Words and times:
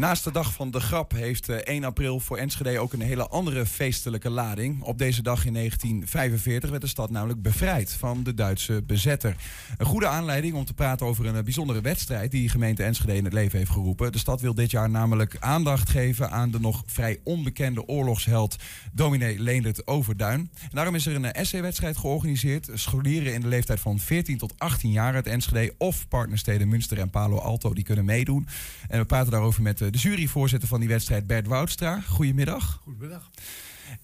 Naast 0.00 0.24
de 0.24 0.32
dag 0.32 0.52
van 0.52 0.70
de 0.70 0.80
grap 0.80 1.12
heeft 1.12 1.48
1 1.48 1.64
eh, 1.64 1.86
april 1.86 2.20
voor 2.20 2.36
Enschede 2.36 2.78
ook 2.78 2.92
een 2.92 3.00
hele 3.00 3.28
andere 3.28 3.66
feestelijke 3.66 4.30
lading. 4.30 4.82
Op 4.82 4.98
deze 4.98 5.22
dag 5.22 5.46
in 5.46 5.52
1945 5.52 6.70
werd 6.70 6.82
de 6.82 6.88
stad 6.88 7.10
namelijk 7.10 7.42
bevrijd 7.42 7.92
van 7.92 8.22
de 8.22 8.34
Duitse 8.34 8.82
bezetter. 8.82 9.36
Een 9.78 9.86
goede 9.86 10.06
aanleiding 10.06 10.54
om 10.54 10.64
te 10.64 10.74
praten 10.74 11.06
over 11.06 11.26
een 11.26 11.36
eh, 11.36 11.42
bijzondere 11.42 11.80
wedstrijd 11.80 12.30
die 12.30 12.48
gemeente 12.48 12.82
Enschede 12.82 13.16
in 13.16 13.24
het 13.24 13.32
leven 13.32 13.58
heeft 13.58 13.70
geroepen. 13.70 14.12
De 14.12 14.18
stad 14.18 14.40
wil 14.40 14.54
dit 14.54 14.70
jaar 14.70 14.90
namelijk 14.90 15.36
aandacht 15.40 15.90
geven 15.90 16.30
aan 16.30 16.50
de 16.50 16.60
nog 16.60 16.82
vrij 16.86 17.18
onbekende 17.24 17.86
oorlogsheld 17.86 18.56
dominee 18.92 19.38
Leendert 19.38 19.86
Overduin. 19.86 20.50
daarom 20.72 20.94
is 20.94 21.06
er 21.06 21.14
een 21.14 21.32
essay-wedstrijd 21.32 21.96
georganiseerd. 21.96 22.68
Scholieren 22.74 23.34
in 23.34 23.40
de 23.40 23.48
leeftijd 23.48 23.80
van 23.80 23.98
14 23.98 24.38
tot 24.38 24.54
18 24.58 24.90
jaar 24.90 25.14
uit 25.14 25.26
Enschede 25.26 25.74
of 25.78 26.08
partnersteden 26.08 26.68
Münster 26.68 26.98
en 26.98 27.10
Palo 27.10 27.38
Alto 27.38 27.74
die 27.74 27.84
kunnen 27.84 28.04
meedoen. 28.04 28.46
En 28.88 28.98
we 28.98 29.04
praten 29.04 29.30
daarover 29.30 29.62
met 29.62 29.89
de 29.92 29.98
juryvoorzitter 29.98 30.68
van 30.68 30.80
die 30.80 30.88
wedstrijd, 30.88 31.26
Bert 31.26 31.46
Woudstra. 31.46 32.00
Goedemiddag. 32.00 32.80
Goedemiddag. 32.82 33.30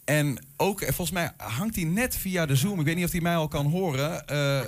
En 0.04 0.38
ook, 0.56 0.80
eh, 0.80 0.86
volgens 0.86 1.10
mij 1.10 1.32
hangt 1.36 1.74
hij 1.74 1.84
net 1.84 2.16
via 2.16 2.46
de 2.46 2.56
Zoom, 2.56 2.78
ik 2.78 2.84
weet 2.84 2.96
niet 2.96 3.04
of 3.04 3.12
hij 3.12 3.20
mij 3.20 3.36
al 3.36 3.48
kan 3.48 3.66
horen, 3.66 4.24
uh, 4.32 4.60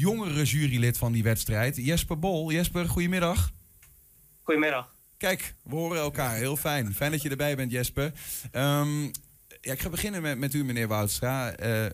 jongere 0.00 0.44
jurylid 0.44 0.98
van 0.98 1.12
die 1.12 1.22
wedstrijd, 1.22 1.76
Jesper 1.76 2.18
Bol. 2.18 2.52
Jesper, 2.52 2.88
goedemiddag. 2.88 3.52
Goedemiddag. 4.42 4.94
Kijk, 5.16 5.54
we 5.62 5.74
horen 5.74 5.98
elkaar. 5.98 6.36
Heel 6.36 6.56
fijn. 6.56 6.94
Fijn 6.94 7.10
dat 7.10 7.22
je 7.22 7.28
erbij 7.28 7.56
bent, 7.56 7.72
Jesper. 7.72 8.12
Um, 8.52 9.10
ja, 9.60 9.72
ik 9.72 9.80
ga 9.80 9.88
beginnen 9.88 10.22
met, 10.22 10.38
met 10.38 10.54
u, 10.54 10.64
meneer 10.64 10.88
Woudstra. 10.88 11.60
Uh, 11.60 11.86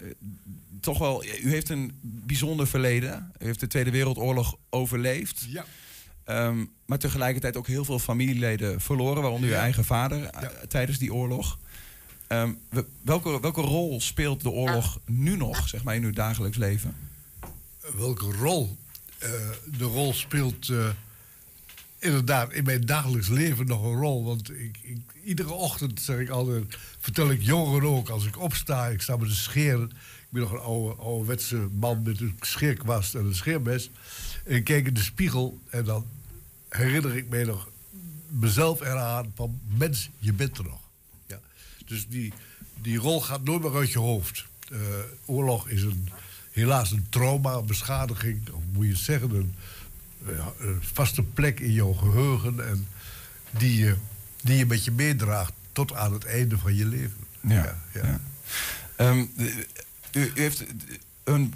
toch 0.80 0.99
wel, 0.99 1.24
u 1.24 1.51
heeft 1.51 1.69
een 1.69 1.99
bijzonder 2.02 2.66
verleden. 2.66 3.33
U 3.38 3.45
heeft 3.45 3.61
de 3.61 3.66
Tweede 3.66 3.91
Wereldoorlog 3.91 4.57
overleefd. 4.71 5.47
Ja. 5.49 5.65
Ehm, 6.27 6.65
maar 6.87 6.98
tegelijkertijd 6.98 7.57
ook 7.57 7.66
heel 7.66 7.85
veel 7.85 7.98
familieleden 7.98 8.80
verloren, 8.80 9.23
waaronder 9.23 9.48
uw 9.48 9.55
eigen 9.55 9.85
vader 9.85 10.25
eh, 10.25 10.49
tijdens 10.69 10.99
die 10.99 11.15
oorlog. 11.15 11.59
Ehm, 12.27 12.52
welke, 13.02 13.41
welke 13.41 13.60
rol 13.60 14.01
speelt 14.01 14.43
de 14.43 14.51
oorlog 14.51 15.01
nu 15.04 15.37
nog, 15.37 15.69
zeg 15.69 15.85
maar, 15.85 15.95
in 15.95 16.04
uw 16.04 16.13
dagelijks 16.13 16.57
leven? 16.57 16.97
Welke 17.97 18.32
rol? 18.32 18.77
Uh, 19.23 19.30
de 19.79 19.85
rol 19.85 20.13
speelt 20.13 20.69
uh, 20.69 20.88
inderdaad 21.99 22.52
in 22.52 22.65
mijn 22.65 22.87
dagelijks 22.87 23.29
leven 23.29 23.66
nog 23.66 23.85
een 23.85 24.01
rol. 24.01 24.24
Want 24.24 24.51
ik, 24.51 24.79
ik, 24.82 24.99
iedere 25.24 25.52
ochtend 25.52 26.01
zeg 26.01 26.19
ik 26.19 26.29
altijd, 26.29 26.79
vertel 26.99 27.30
ik 27.30 27.43
jongeren 27.43 27.88
ook, 27.88 28.09
als 28.09 28.27
ik 28.27 28.41
opsta, 28.41 28.87
ik 28.87 29.01
sta 29.01 29.16
met 29.16 29.29
de 29.29 29.35
scheren. 29.35 29.91
Ik 29.91 30.27
ben 30.30 30.43
nog 30.43 30.52
een 30.52 30.59
oude, 30.59 30.95
ouderwetse 31.02 31.69
man 31.73 32.02
met 32.02 32.21
een 32.21 32.37
scheerkwast 32.41 33.15
en 33.15 33.24
een 33.24 33.35
scheermes. 33.35 33.91
En 34.45 34.54
ik 34.54 34.65
kijk 34.65 34.87
in 34.87 34.95
de 34.95 35.01
spiegel 35.02 35.59
en 35.71 35.85
dan 35.85 36.07
herinner 36.77 37.16
ik 37.16 37.29
me 37.29 37.45
nog 37.45 37.69
mezelf 38.29 38.80
eraan 38.80 39.32
van 39.35 39.60
mens, 39.77 40.10
je 40.19 40.32
bent 40.32 40.59
er 40.59 40.65
nog. 40.65 40.80
Ja. 41.27 41.41
Dus 41.87 42.09
die, 42.09 42.32
die 42.82 42.99
rol 42.99 43.21
gaat 43.21 43.45
nooit 43.45 43.63
meer 43.63 43.74
uit 43.74 43.93
je 43.93 43.99
hoofd. 43.99 44.46
Uh, 44.73 44.79
oorlog 45.24 45.69
is 45.69 45.82
een, 45.82 46.09
helaas 46.51 46.91
een 46.91 47.07
trauma, 47.09 47.52
een 47.52 47.66
beschadiging, 47.66 48.51
of 48.51 48.63
moet 48.73 48.85
je 48.85 48.93
het 48.93 49.01
zeggen, 49.01 49.30
een, 49.30 49.54
een 50.59 50.79
vaste 50.80 51.23
plek 51.23 51.60
in 51.60 51.73
jouw 51.73 51.93
geheugen 51.93 52.69
en 52.69 52.87
die 53.51 53.85
je, 53.85 53.97
die 54.43 54.57
je 54.57 54.66
met 54.66 54.85
je 54.85 54.91
meedraagt 54.91 55.52
tot 55.73 55.95
aan 55.95 56.13
het 56.13 56.24
einde 56.24 56.59
van 56.59 56.74
je 56.74 56.87
leven. 56.87 57.24
Ja, 57.41 57.79
ja. 57.95 58.21
Um, 58.99 59.30
u, 59.37 59.66
u, 60.13 60.30
heeft 60.35 60.65
een, 61.24 61.54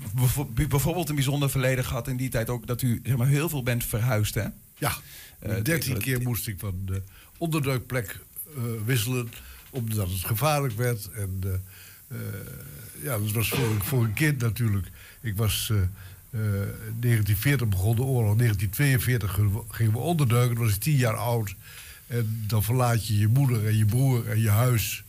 bijvoorbeeld 0.55 1.09
een 1.09 1.15
bijzonder 1.15 1.51
verleden 1.51 1.85
gehad 1.85 2.09
in 2.09 2.17
die 2.17 2.29
tijd 2.29 2.49
ook 2.49 2.67
dat 2.67 2.83
u 2.83 3.01
zeg 3.05 3.17
maar, 3.17 3.27
heel 3.27 3.49
veel 3.49 3.63
bent 3.63 3.85
verhuisd, 3.85 4.35
hè? 4.35 4.47
Ja, 4.81 4.97
eh, 5.39 5.63
dertien 5.63 5.99
keer 5.99 6.21
moest 6.23 6.49
ik 6.49 6.59
van 6.59 6.83
de 6.85 7.03
onderduikplek 7.39 8.19
uh, 8.57 8.63
wisselen, 8.85 9.31
omdat 9.71 10.11
het 10.11 10.25
gevaarlijk 10.25 10.77
werd. 10.77 11.11
En 11.11 11.41
uh, 11.45 12.19
ja, 13.03 13.19
dat 13.19 13.33
was 13.33 13.49
voor, 13.49 13.85
voor, 13.85 14.05
een 14.05 14.13
kind 14.13 14.41
natuurlijk. 14.41 14.87
Ik 15.21 15.37
was 15.37 15.73
1940 16.31 17.69
begon 17.69 17.97
de 17.97 18.03
oorlog, 18.03 18.37
1942 18.37 19.39
gingen 19.71 19.93
we 19.93 19.99
onderduiken, 19.99 20.57
toen 20.57 20.65
was 20.65 20.75
ik 20.75 20.81
tien 20.81 20.97
jaar 20.97 21.17
oud. 21.17 21.55
En 22.07 22.45
dan 22.47 22.63
verlaat 22.63 23.07
je 23.07 23.19
je 23.19 23.29
moeder 23.29 23.67
en 23.67 23.77
je 23.77 23.85
broer 23.85 24.29
en 24.29 24.41
je 24.41 24.51
huis. 24.51 25.05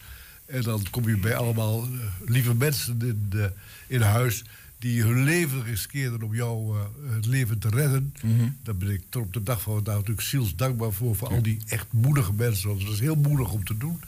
En 0.45 0.61
dan 0.61 0.85
kom 0.89 1.09
je 1.09 1.17
bij 1.17 1.35
allemaal 1.35 1.87
lieve 2.25 2.55
mensen 2.55 3.01
in, 3.01 3.25
de, 3.29 3.51
in 3.87 4.01
huis 4.01 4.43
die 4.81 5.01
hun 5.01 5.23
leven 5.23 5.63
riskeerden 5.63 6.23
om 6.23 6.35
jou 6.35 6.77
uh, 6.77 7.13
het 7.15 7.25
leven 7.25 7.59
te 7.59 7.69
redden. 7.69 8.13
Mm 8.21 8.57
Daar 8.63 8.75
ben 8.75 8.89
ik 8.89 9.01
tot 9.09 9.23
op 9.23 9.33
de 9.33 9.43
dag 9.43 9.61
van 9.61 9.73
vandaag 9.73 9.95
natuurlijk 9.95 10.27
ziels 10.27 10.55
dankbaar 10.55 10.91
voor. 10.91 11.15
Voor 11.15 11.27
al 11.27 11.41
die 11.41 11.59
echt 11.67 11.85
moedige 11.91 12.33
mensen. 12.33 12.67
Want 12.67 12.79
het 12.79 12.89
was 12.89 12.99
heel 12.99 13.15
moedig 13.15 13.51
om 13.51 13.63
te 13.63 13.77
doen. 13.77 14.01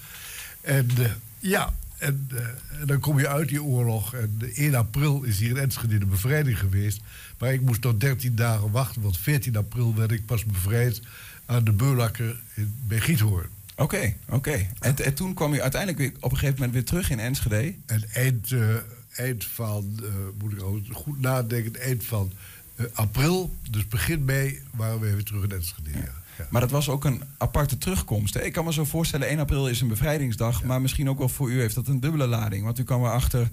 En 0.61 0.87
uh, 0.99 1.11
ja, 1.39 1.73
en, 1.97 2.29
uh, 2.33 2.39
en, 2.79 2.87
dan 2.87 2.99
kom 2.99 3.19
je 3.19 3.27
uit 3.27 3.49
die 3.49 3.63
oorlog. 3.63 4.13
En 4.13 4.39
1 4.53 4.75
april 4.75 5.23
is 5.23 5.39
hier 5.39 5.49
in 5.49 5.57
Enschede 5.57 5.97
de 5.97 6.05
bevrijding 6.05 6.59
geweest. 6.59 7.01
Maar 7.37 7.53
ik 7.53 7.61
moest 7.61 7.83
nog 7.83 7.97
13 7.97 8.35
dagen 8.35 8.71
wachten. 8.71 9.01
Want 9.01 9.17
14 9.17 9.55
april 9.55 9.95
werd 9.95 10.11
ik 10.11 10.25
pas 10.25 10.45
bevrijd 10.45 11.01
aan 11.45 11.63
de 11.63 11.71
Beulakker 11.71 12.39
in, 12.53 12.73
bij 12.87 12.99
Giethoorn. 12.99 13.49
Oké, 13.75 14.13
oké. 14.29 14.67
En, 14.79 14.95
en, 14.97 15.13
toen 15.13 15.33
kwam 15.33 15.53
je 15.53 15.61
uiteindelijk 15.61 16.01
weer, 16.01 16.11
op 16.19 16.31
een 16.31 16.37
gegeven 16.37 16.55
moment 16.55 16.73
weer 16.73 16.85
terug 16.85 17.09
in 17.09 17.19
Enschede? 17.19 17.73
En 17.85 18.03
eind 18.13 18.51
eind 19.15 19.45
van, 19.45 19.99
uh, 20.01 20.09
moet 20.39 20.51
ik 20.51 20.93
goed 20.93 21.19
nadenken, 21.19 21.81
eind 21.81 22.05
van 22.05 22.31
uh, 22.75 22.85
april, 22.93 23.55
dus 23.69 23.87
begin 23.87 24.25
mei, 24.25 24.61
waren 24.75 24.99
we 24.99 25.13
weer 25.13 25.23
terug 25.23 25.43
in 25.43 25.51
Enschede. 25.51 25.89
Ja. 25.93 26.21
Ja. 26.37 26.47
Maar 26.49 26.61
dat 26.61 26.71
was 26.71 26.89
ook 26.89 27.05
een 27.05 27.23
aparte 27.37 27.77
terugkomst. 27.77 28.33
Hè? 28.33 28.41
Ik 28.41 28.53
kan 28.53 28.65
me 28.65 28.73
zo 28.73 28.85
voorstellen, 28.85 29.27
1 29.27 29.39
april 29.39 29.69
is 29.69 29.81
een 29.81 29.87
bevrijdingsdag, 29.87 30.63
maar 30.63 30.81
misschien 30.81 31.09
ook 31.09 31.17
wel 31.17 31.29
voor 31.29 31.51
u 31.51 31.59
heeft 31.59 31.75
dat 31.75 31.87
een 31.87 31.99
dubbele 31.99 32.27
lading. 32.27 32.63
Want 32.63 32.79
u 32.79 32.83
kwam 32.83 33.03
erachter 33.03 33.49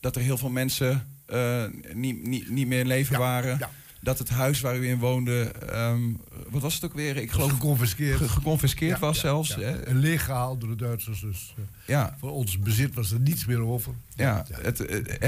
dat 0.00 0.16
er 0.16 0.22
heel 0.22 0.38
veel 0.38 0.50
mensen 0.50 1.06
uh, 1.32 1.64
niet, 1.92 2.26
niet, 2.26 2.50
niet 2.50 2.66
meer 2.66 2.80
in 2.80 2.86
leven 2.86 3.18
waren 3.18 3.58
dat 4.02 4.18
het 4.18 4.28
huis 4.28 4.60
waar 4.60 4.76
u 4.76 4.88
in 4.88 4.98
woonde, 4.98 5.52
um, 5.72 6.20
wat 6.50 6.62
was 6.62 6.74
het 6.74 6.84
ook 6.84 6.94
weer? 6.94 7.16
Ik 7.16 7.30
geloof 7.30 7.50
geconfiskeerd, 7.50 8.18
ge 8.18 8.28
geconfiskeerd 8.28 8.98
was 8.98 9.18
zelfs. 9.18 9.54
Ja, 9.54 9.70
En 9.70 9.98
leeggehaald 9.98 10.60
door 10.60 10.70
de 10.70 10.76
Duitsers. 10.76 11.20
Dus 11.20 11.54
uh, 11.58 11.64
ja. 11.86 12.16
voor 12.18 12.30
ons 12.30 12.58
bezit 12.58 12.94
was 12.94 13.10
er 13.10 13.20
niets 13.20 13.44
meer 13.44 13.60
over. 13.60 13.92
Ja, 14.14 14.46
Het, 14.50 14.78
het, 14.78 15.18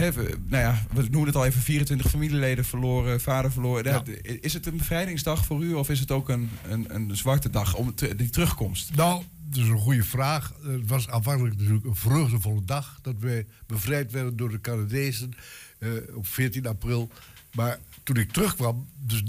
nou 0.48 0.62
ja, 0.62 0.82
we 0.92 1.02
noemen 1.02 1.26
het 1.26 1.36
al 1.36 1.44
even 1.44 1.60
24 1.60 2.10
familieleden 2.10 2.64
verloren, 2.64 3.20
vader 3.20 3.52
verloren. 3.52 4.04
Is 4.40 4.52
het 4.52 4.66
een 4.66 4.76
bevrijdingsdag 4.76 5.44
voor 5.44 5.62
u 5.62 5.74
of 5.74 5.90
is 5.90 6.00
het 6.00 6.10
ook 6.10 6.28
een, 6.28 6.50
een, 6.68 6.94
een 6.94 7.16
zwarte 7.16 7.50
dag 7.50 7.74
om 7.74 7.94
die 8.16 8.30
terugkomst? 8.30 8.94
Nou, 8.94 9.22
dat 9.48 9.62
is 9.62 9.68
een 9.68 9.78
goede 9.78 10.04
vraag. 10.04 10.54
Het 10.62 10.88
was 10.88 11.08
aanvankelijk 11.08 11.56
natuurlijk 11.56 11.84
een 11.84 11.96
vreugdevolle 11.96 12.64
dag 12.64 12.98
dat 13.02 13.14
wij 13.18 13.46
bevrijd 13.66 14.12
werden 14.12 14.36
door 14.36 14.50
de 14.50 14.60
Canadezen 14.60 15.32
uh, 15.78 16.16
op 16.16 16.26
14 16.26 16.66
april. 16.66 17.10
Maar 17.54 17.78
toen 18.02 18.16
ik 18.16 18.32
terugkwam, 18.32 18.88
dus 19.06 19.22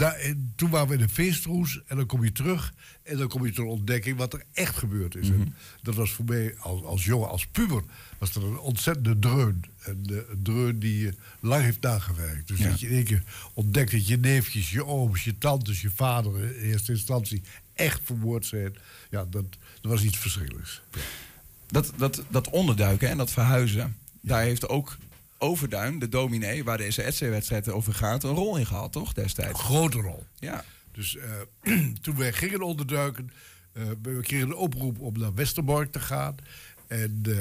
toen 0.55 0.69
waren 0.69 0.87
we 0.87 0.93
in 0.93 1.01
een 1.01 1.09
feestroes 1.09 1.81
en 1.87 1.95
dan 1.95 2.05
kom 2.05 2.23
je 2.23 2.31
terug 2.31 2.73
en 3.03 3.17
dan 3.17 3.27
kom 3.27 3.45
je 3.45 3.51
tot 3.51 3.65
ontdekking 3.65 4.17
wat 4.17 4.33
er 4.33 4.43
echt 4.53 4.75
gebeurd 4.75 5.15
is. 5.15 5.29
Mm 5.29 5.53
Dat 5.81 5.95
was 5.95 6.11
voor 6.11 6.25
mij 6.25 6.55
als, 6.57 6.83
als 6.83 7.05
jongen, 7.05 7.29
als 7.29 7.47
puber, 7.47 7.83
was 8.17 8.33
dat 8.33 8.43
een 8.43 8.59
ontzettende 8.59 9.19
dreun. 9.19 9.63
En 9.79 10.03
de, 10.03 10.25
een 10.29 10.43
dreun 10.43 10.79
die 10.79 10.99
je 10.99 11.13
lang 11.39 11.63
heeft 11.63 11.81
nagewerkt. 11.81 12.47
Dus 12.47 12.59
dat 12.59 12.79
je 12.79 12.87
in 12.87 12.95
één 12.95 13.03
keer 13.03 13.23
ontdekt 13.53 13.91
dat 13.91 14.07
je 14.07 14.17
neefjes, 14.17 14.71
je 14.71 14.85
ooms, 14.85 15.23
je 15.23 15.37
tantes, 15.37 15.81
je 15.81 15.91
vader 15.95 16.43
in 16.43 16.69
eerste 16.69 16.91
instantie 16.91 17.41
echt 17.73 18.01
vermoord 18.03 18.45
zijn. 18.45 18.75
Ja, 19.09 19.25
dat, 19.29 19.45
dat 19.81 19.91
was 19.91 20.03
iets 20.03 20.17
verschrikkelijks. 20.17 20.81
Dat, 21.67 21.91
dat, 21.97 22.23
dat 22.29 22.49
onderduiken 22.49 23.09
en 23.09 23.17
dat 23.17 23.31
verhuizen, 23.31 23.97
daar 24.21 24.41
heeft 24.41 24.67
ook 24.67 24.97
Overduin, 25.45 25.99
de 25.99 26.09
dominee, 26.09 26.63
waar 26.63 26.77
deze 26.77 27.01
ETC-wedstrijd 27.01 27.69
over 27.69 27.93
gaat, 27.93 28.23
een 28.23 28.35
rol 28.35 28.57
in 28.57 28.65
gehad, 28.65 28.91
toch, 28.91 29.13
destijds? 29.13 29.59
Een 29.59 29.65
grote 29.65 29.97
rol. 29.97 30.25
Ja. 30.39 30.63
Dus 30.91 31.17
uh, 31.63 31.85
toen 32.01 32.17
wij 32.17 32.33
gingen 32.33 32.61
onderduiken, 32.61 33.31
uh, 33.73 33.83
we 34.01 34.21
kregen 34.21 34.47
een 34.47 34.55
oproep 34.55 34.99
om 34.99 35.19
naar 35.19 35.33
Westerbork 35.33 35.91
te 35.91 35.99
gaan. 35.99 36.35
En 36.87 37.23
uh, 37.27 37.37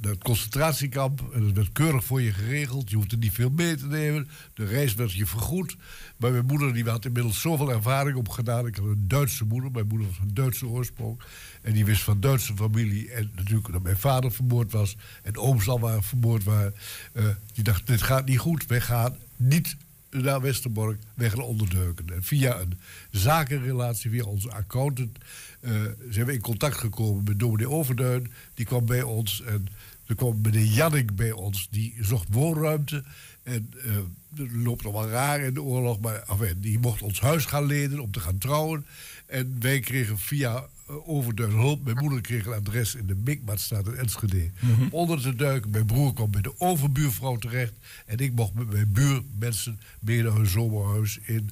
het 0.00 0.22
concentratiekamp, 0.22 1.34
en 1.34 1.44
dat 1.44 1.52
werd 1.52 1.72
keurig 1.72 2.04
voor 2.04 2.22
je 2.22 2.32
geregeld. 2.32 2.90
Je 2.90 2.96
hoefde 2.96 3.16
niet 3.16 3.32
veel 3.32 3.50
mee 3.50 3.74
te 3.74 3.86
nemen. 3.86 4.28
De 4.54 4.64
reis 4.64 4.94
werd 4.94 5.12
je 5.12 5.26
vergoed. 5.26 5.76
Maar 6.16 6.32
mijn 6.32 6.46
moeder 6.46 6.74
die 6.74 6.84
had 6.84 7.04
inmiddels 7.04 7.40
zoveel 7.40 7.72
ervaring 7.72 8.16
opgedaan. 8.16 8.66
Ik 8.66 8.76
had 8.76 8.84
een 8.84 9.08
Duitse 9.08 9.44
moeder. 9.44 9.70
Mijn 9.70 9.86
moeder 9.86 10.06
was 10.06 10.16
van 10.16 10.30
Duitse 10.32 10.66
oorsprong. 10.66 11.20
En 11.62 11.72
die 11.72 11.84
wist 11.84 12.02
van 12.02 12.20
Duitse 12.20 12.56
familie. 12.56 13.10
En 13.10 13.30
natuurlijk 13.34 13.72
dat 13.72 13.82
mijn 13.82 13.98
vader 13.98 14.32
vermoord 14.32 14.72
was. 14.72 14.96
En 15.22 15.36
ooms 15.36 15.68
al 15.68 15.80
waren 15.80 16.02
vermoord 16.02 16.44
waren. 16.44 16.74
Uh, 17.12 17.24
die 17.54 17.64
dacht, 17.64 17.86
dit 17.86 18.02
gaat 18.02 18.26
niet 18.26 18.38
goed. 18.38 18.66
Wij 18.66 18.80
gaan 18.80 19.16
niet 19.36 19.76
naar 20.22 20.40
Westerbork. 20.40 21.00
Gaan 21.18 21.40
onderdeuken. 21.40 22.06
En 22.14 22.22
via 22.22 22.60
een 22.60 22.78
zakenrelatie, 23.10 24.10
via 24.10 24.24
onze 24.24 24.50
accountant... 24.50 25.18
Uh, 25.60 25.72
zijn 26.10 26.26
we 26.26 26.32
in 26.32 26.40
contact 26.40 26.76
gekomen 26.76 27.24
met 27.24 27.38
dominee 27.38 27.68
Overduin. 27.68 28.32
Die 28.54 28.66
kwam 28.66 28.86
bij 28.86 29.02
ons. 29.02 29.42
En 29.42 29.68
er 30.06 30.14
kwam 30.14 30.40
meneer 30.42 30.64
Jannik 30.64 31.16
bij 31.16 31.32
ons. 31.32 31.68
Die 31.70 31.94
zocht 32.00 32.26
woonruimte. 32.30 33.04
En 33.48 33.70
uh, 33.86 33.96
er 34.44 34.58
loopt 34.58 34.82
nog 34.82 34.92
wel 34.92 35.08
raar 35.08 35.40
in 35.40 35.54
de 35.54 35.62
oorlog. 35.62 36.00
Maar 36.00 36.22
enfin, 36.28 36.60
die 36.60 36.78
mocht 36.78 37.02
ons 37.02 37.20
huis 37.20 37.44
gaan 37.44 37.64
lenen 37.64 38.00
om 38.00 38.10
te 38.10 38.20
gaan 38.20 38.38
trouwen. 38.38 38.86
En 39.26 39.56
wij 39.60 39.80
kregen 39.80 40.18
via 40.18 40.66
uh, 40.90 41.08
Overduin 41.08 41.50
hulp. 41.50 41.84
Mijn 41.84 41.96
moeder 41.96 42.20
kreeg 42.20 42.46
een 42.46 42.52
adres 42.52 42.94
in 42.94 43.06
de 43.06 43.16
Mikmatstraat 43.24 43.86
in 43.86 43.94
Enschede. 43.94 44.50
Mhm. 44.60 44.88
Onder 44.90 45.20
te 45.20 45.34
duiken. 45.34 45.70
Mijn 45.70 45.86
broer 45.86 46.14
kwam 46.14 46.30
bij 46.30 46.42
de 46.42 46.60
overbuurvrouw 46.60 47.36
terecht. 47.36 47.72
En 48.06 48.18
ik 48.18 48.32
mocht 48.32 48.54
met 48.54 48.70
mijn 48.70 48.92
buurmensen 48.92 49.80
mee 50.00 50.22
naar 50.22 50.32
hun 50.32 50.46
zomerhuis 50.46 51.18
in 51.22 51.50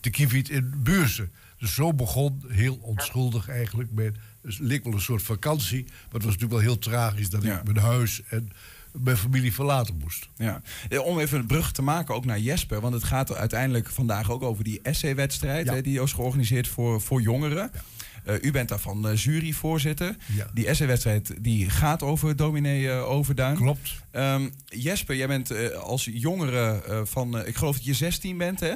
de 0.00 0.10
Kiviet 0.10 0.48
in 0.48 0.72
Buurse. 0.82 1.28
Dus 1.58 1.74
zo 1.74 1.92
begon, 1.92 2.42
heel 2.48 2.78
onschuldig 2.82 3.48
eigenlijk. 3.48 3.92
Met, 3.92 4.16
het 4.42 4.58
leek 4.58 4.84
wel 4.84 4.92
een 4.92 5.00
soort 5.00 5.22
vakantie. 5.22 5.84
Maar 5.84 5.92
het 6.02 6.24
was 6.24 6.32
natuurlijk 6.32 6.52
wel 6.52 6.60
heel 6.60 6.78
tragisch 6.78 7.30
dat 7.30 7.44
ik 7.44 7.64
mijn 7.64 7.78
huis 7.78 8.22
en 8.28 8.52
mijn 8.98 9.16
familie 9.16 9.54
verlaten 9.54 9.96
moest. 10.02 10.28
Ja. 10.36 10.62
Om 11.04 11.18
even 11.18 11.38
een 11.38 11.46
brug 11.46 11.72
te 11.72 11.82
maken 11.82 12.14
ook 12.14 12.24
naar 12.24 12.38
Jesper. 12.38 12.80
Want 12.80 12.94
het 12.94 13.04
gaat 13.04 13.30
er 13.30 13.36
uiteindelijk 13.36 13.88
vandaag 13.88 14.30
ook 14.30 14.42
over 14.42 14.64
die 14.64 14.80
essay-wedstrijd. 14.82 15.84
Die 15.84 16.02
is 16.02 16.12
georganiseerd 16.12 16.68
voor, 16.68 17.00
voor 17.00 17.20
jongeren. 17.20 17.70
Uh, 18.28 18.34
u 18.40 18.50
bent 18.50 18.68
daarvan 18.68 19.10
uh, 19.10 19.16
juryvoorzitter. 19.16 20.16
Ja. 20.36 20.50
Die 20.54 20.66
essay-wedstrijd 20.66 21.34
die 21.40 21.70
gaat 21.70 22.02
over 22.02 22.36
dominee 22.36 22.82
uh, 22.82 23.10
Overduin. 23.10 23.56
Klopt. 23.56 23.94
Um, 24.12 24.52
Jesper, 24.64 25.16
jij 25.16 25.26
bent 25.26 25.74
als 25.74 26.08
jongere 26.12 26.82
van, 27.04 27.46
ik 27.46 27.56
geloof 27.56 27.76
dat 27.76 27.84
je 27.84 27.94
16 27.94 28.38
bent, 28.38 28.60
hè? 28.60 28.74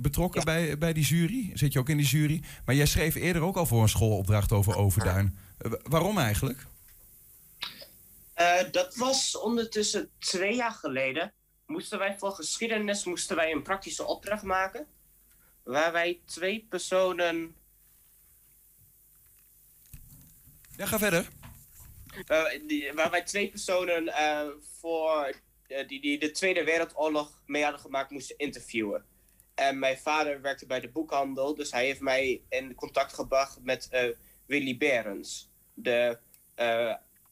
betrokken 0.00 0.44
bij, 0.44 0.78
bij 0.78 0.92
die 0.92 1.04
jury. 1.04 1.50
Zit 1.54 1.72
je 1.72 1.78
ook 1.78 1.88
in 1.88 1.96
die 1.96 2.06
jury. 2.06 2.42
Maar 2.64 2.74
jij 2.74 2.86
schreef 2.86 3.14
eerder 3.14 3.42
ook 3.42 3.56
al 3.56 3.66
voor 3.66 3.82
een 3.82 3.88
schoolopdracht 3.88 4.52
over 4.52 4.76
Overduin. 4.76 5.36
waarom 5.82 6.18
eigenlijk? 6.18 6.66
Dat 8.70 8.94
was 8.96 9.38
ondertussen 9.38 10.10
twee 10.18 10.54
jaar 10.54 10.72
geleden. 10.72 11.32
Moesten 11.66 11.98
wij 11.98 12.18
voor 12.18 12.32
geschiedenis 12.32 13.04
moesten 13.04 13.36
wij 13.36 13.52
een 13.52 13.62
praktische 13.62 14.04
opdracht 14.04 14.42
maken. 14.42 14.86
Waar 15.62 15.92
wij 15.92 16.20
twee 16.26 16.66
personen 16.68 17.54
Ja, 20.80 20.86
ga 20.86 20.98
verder. 20.98 21.28
Uh, 22.28 22.44
die, 22.66 22.92
waar 22.92 23.10
wij 23.10 23.22
twee 23.22 23.48
personen 23.48 24.04
uh, 24.04 24.48
voor 24.80 25.34
die, 25.86 26.00
die 26.00 26.18
de 26.18 26.30
Tweede 26.30 26.64
Wereldoorlog 26.64 27.42
mee 27.46 27.62
hadden 27.62 27.80
gemaakt 27.80 28.10
moesten 28.10 28.38
interviewen. 28.38 29.04
En 29.54 29.78
mijn 29.78 29.98
vader 29.98 30.40
werkte 30.40 30.66
bij 30.66 30.80
de 30.80 30.88
boekhandel, 30.88 31.54
dus 31.54 31.70
hij 31.70 31.84
heeft 31.84 32.00
mij 32.00 32.42
in 32.48 32.74
contact 32.74 33.12
gebracht 33.12 33.58
met 33.62 34.14
Willy 34.46 34.76
Berens, 34.76 35.50
de 35.74 36.18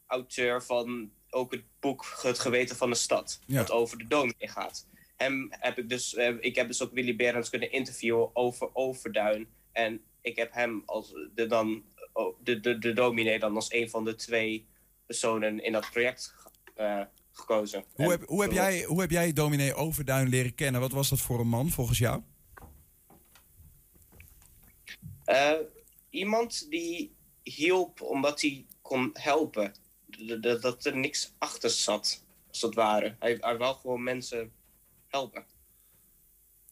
auteur 0.09 0.63
van 0.63 1.11
ook 1.31 1.53
het 1.53 1.65
boek 1.81 2.19
Het 2.23 2.39
Geweten 2.39 2.77
van 2.77 2.91
de 2.91 2.97
Stad, 2.97 3.41
ja. 3.47 3.59
dat 3.59 3.71
over 3.71 3.99
de 3.99 4.07
dominee 4.07 4.49
gaat. 4.49 4.87
Hem 5.17 5.47
heb 5.51 5.79
ik 5.79 5.89
dus, 5.89 6.15
ik 6.41 6.55
heb 6.57 6.67
dus 6.67 6.83
ook 6.83 6.93
Willy 6.93 7.17
Berens 7.17 7.51
kunnen 7.51 7.73
interviewen 7.73 8.37
over 8.37 8.71
Overduin. 8.73 9.49
En 9.73 10.01
ik 10.21 10.37
heb 10.37 10.53
hem 10.53 10.83
als 10.87 11.15
de 11.35 11.47
dan 11.47 11.83
de, 12.43 12.61
de, 12.61 12.79
de 12.79 12.93
dominee 12.93 13.39
dan 13.39 13.55
als 13.55 13.73
een 13.73 13.91
van 13.91 14.05
de 14.05 14.15
twee 14.15 14.67
personen 15.07 15.65
in 15.65 15.73
dat 15.73 15.91
project 15.91 16.35
uh, 16.77 17.03
gekozen. 17.33 17.85
Hoe 17.95 18.11
heb, 18.11 18.27
hoe, 18.27 18.43
heb 18.43 18.53
jij, 18.53 18.83
hoe 18.85 19.01
heb 19.01 19.11
jij 19.11 19.33
dominee 19.33 19.75
Overduin 19.75 20.29
leren 20.29 20.55
kennen? 20.55 20.81
Wat 20.81 20.93
was 20.93 21.09
dat 21.09 21.21
voor 21.21 21.41
een 21.41 21.49
man 21.49 21.71
volgens 21.71 21.99
jou? 21.99 22.23
Uh, 25.27 25.53
iemand 26.11 26.71
die 26.71 27.15
hielp 27.43 28.03
omdat 28.03 28.41
hij 28.41 28.67
kon 28.83 29.11
helpen. 29.13 29.75
Dat, 30.41 30.63
dat 30.63 30.85
er 30.85 30.97
niks 30.97 31.33
achter 31.39 31.71
zat, 31.71 32.23
als 32.49 32.63
het 32.63 32.75
ware. 32.75 33.17
Hij, 33.19 33.37
hij 33.41 33.57
wou 33.57 33.77
gewoon 33.77 34.03
mensen 34.03 34.51
helpen. 35.09 35.45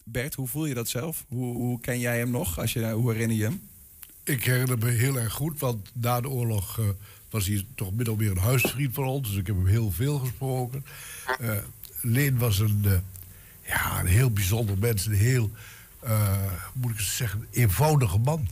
Bert, 0.04 0.34
hoe 0.34 0.48
voel 0.48 0.66
je 0.66 0.74
dat 0.74 0.88
zelf? 0.88 1.24
Hoe, 1.28 1.54
hoe 1.56 1.80
ken 1.80 1.98
jij 1.98 2.18
hem 2.18 2.30
nog? 2.30 2.58
Als 2.58 2.72
je, 2.72 2.90
hoe 2.90 3.12
herinner 3.12 3.36
je 3.36 3.42
hem? 3.42 3.68
Ik 4.24 4.44
herinner 4.44 4.78
me 4.78 4.90
heel 4.90 5.16
erg 5.16 5.32
goed, 5.32 5.60
want 5.60 5.90
na 5.94 6.20
de 6.20 6.28
oorlog 6.28 6.78
uh, 6.78 6.88
was 7.30 7.46
hij 7.46 7.66
toch 7.74 7.92
min 7.92 8.08
of 8.08 8.16
meer 8.16 8.30
een 8.30 8.38
huisvriend 8.38 8.94
van 8.94 9.04
ons. 9.04 9.28
Dus 9.28 9.38
ik 9.38 9.46
heb 9.46 9.56
hem 9.56 9.66
heel 9.66 9.90
veel 9.90 10.18
gesproken. 10.18 10.84
Uh, 11.40 11.58
Leen 12.02 12.38
was 12.38 12.58
een, 12.58 12.82
uh, 12.84 12.98
ja, 13.62 14.00
een 14.00 14.06
heel 14.06 14.30
bijzonder 14.30 14.78
mens. 14.78 15.06
Een 15.06 15.12
heel, 15.12 15.50
moet 16.72 16.92
ik 16.92 17.00
zeggen, 17.00 17.46
eenvoudige 17.50 18.18
man. 18.18 18.48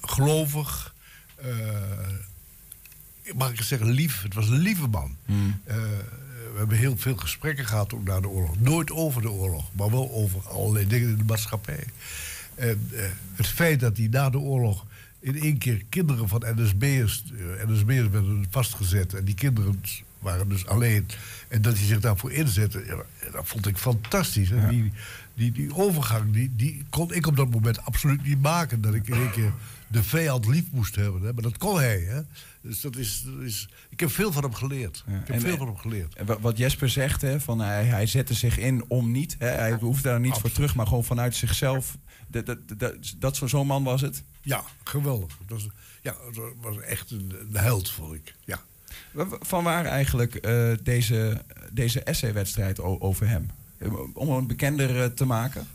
gelovig. 0.00 0.94
Mag 3.36 3.50
ik 3.50 3.62
zeggen, 3.62 3.90
lief. 3.90 4.22
Het 4.22 4.34
was 4.34 4.48
een 4.48 4.58
lieve 4.58 4.86
man. 4.86 5.16
Hmm. 5.26 5.60
we 5.64 6.58
hebben 6.58 6.76
heel 6.76 6.96
veel 6.96 7.16
gesprekken 7.16 7.66
gehad 7.66 7.94
ook 7.94 8.04
na 8.04 8.20
de 8.20 8.28
oorlog. 8.28 8.60
Nooit 8.60 8.90
over 8.90 9.22
de 9.22 9.30
oorlog, 9.30 9.70
maar 9.72 9.90
wel 9.90 10.10
over 10.12 10.48
allerlei 10.48 10.86
dingen 10.86 11.08
in 11.08 11.16
de 11.16 11.24
maatschappij. 11.24 11.84
En 12.54 12.88
uh, 12.92 13.00
het 13.34 13.46
feit 13.46 13.80
dat 13.80 13.96
hij 13.96 14.08
na 14.10 14.30
de 14.30 14.38
oorlog 14.38 14.86
in 15.20 15.40
één 15.40 15.58
keer 15.58 15.82
kinderen 15.88 16.28
van 16.28 16.42
NSB'ers, 16.56 17.24
eh, 17.32 17.68
NSB'ers 17.68 18.08
werden 18.08 18.46
vastgezet. 18.50 19.14
En 19.14 19.24
die 19.24 19.34
kinderen 19.34 19.82
waren 20.22 20.48
dus 20.48 20.66
alleen. 20.66 21.06
En 21.48 21.62
dat 21.62 21.76
hij 21.76 21.86
zich 21.86 22.00
daarvoor 22.00 22.32
inzette, 22.32 22.84
ja, 22.86 23.30
dat 23.32 23.48
vond 23.48 23.66
ik 23.66 23.76
fantastisch. 23.76 24.48
Ja. 24.48 24.68
Die, 24.68 24.92
die, 25.34 25.52
die 25.52 25.74
overgang, 25.74 26.32
die, 26.32 26.50
die 26.56 26.84
kon 26.90 27.14
ik 27.14 27.26
op 27.26 27.36
dat 27.36 27.50
moment 27.50 27.84
absoluut 27.84 28.26
niet 28.26 28.42
maken. 28.42 28.80
Dat 28.80 28.94
ik 28.94 29.08
in 29.08 29.14
één 29.14 29.30
keer 29.30 29.52
de 29.88 30.02
vijand 30.02 30.46
lief 30.46 30.64
moest 30.70 30.96
hebben. 30.96 31.22
Hè? 31.22 31.32
Maar 31.32 31.42
dat 31.42 31.58
kon 31.58 31.76
hij. 31.76 32.00
Hè? 32.00 32.20
Dus 32.60 32.80
dat 32.80 32.96
is, 32.96 33.22
dat 33.26 33.42
is, 33.42 33.68
ik 33.88 34.00
heb 34.00 34.10
veel 34.10 34.32
van 34.32 34.42
hem 34.42 34.54
geleerd. 34.54 35.04
Ik 35.06 35.26
heb 35.26 35.40
veel 35.40 35.56
van 35.56 35.66
hem 35.66 35.76
geleerd. 35.76 36.14
En 36.14 36.40
wat 36.40 36.58
Jesper 36.58 36.88
zegt, 36.88 37.20
hè, 37.20 37.40
van 37.40 37.58
hij, 37.58 37.84
hij 37.84 38.06
zette 38.06 38.34
zich 38.34 38.58
in 38.58 38.84
om 38.88 39.10
niet. 39.10 39.36
Hè, 39.38 39.48
hij 39.48 39.72
hoefde 39.72 40.08
daar 40.08 40.20
niet 40.20 40.38
voor 40.38 40.52
terug, 40.52 40.74
maar 40.74 40.86
gewoon 40.86 41.04
vanuit 41.04 41.34
zichzelf 41.34 41.96
dat, 42.28 42.46
dat, 42.46 42.58
dat, 42.78 43.14
dat 43.18 43.36
zo'n 43.44 43.66
man 43.66 43.84
was 43.84 44.00
het? 44.00 44.24
Ja, 44.42 44.64
geweldig. 44.84 45.38
Dat 45.46 45.48
was, 45.48 45.68
ja, 46.02 46.16
dat 46.32 46.52
was 46.60 46.78
echt 46.78 47.10
een, 47.10 47.32
een 47.40 47.56
held, 47.56 47.90
vond 47.90 48.14
ik. 48.14 48.34
Ja. 48.44 48.60
Van 49.40 49.64
waar 49.64 49.84
eigenlijk 49.84 50.46
uh, 50.46 50.72
deze, 50.82 51.42
deze 51.72 52.02
essay-wedstrijd 52.02 52.80
over 52.80 53.28
hem? 53.28 53.50
Om 54.14 54.30
hem 54.30 54.46
bekender 54.46 54.96
uh, 54.96 55.04
te 55.04 55.24
maken? 55.24 55.66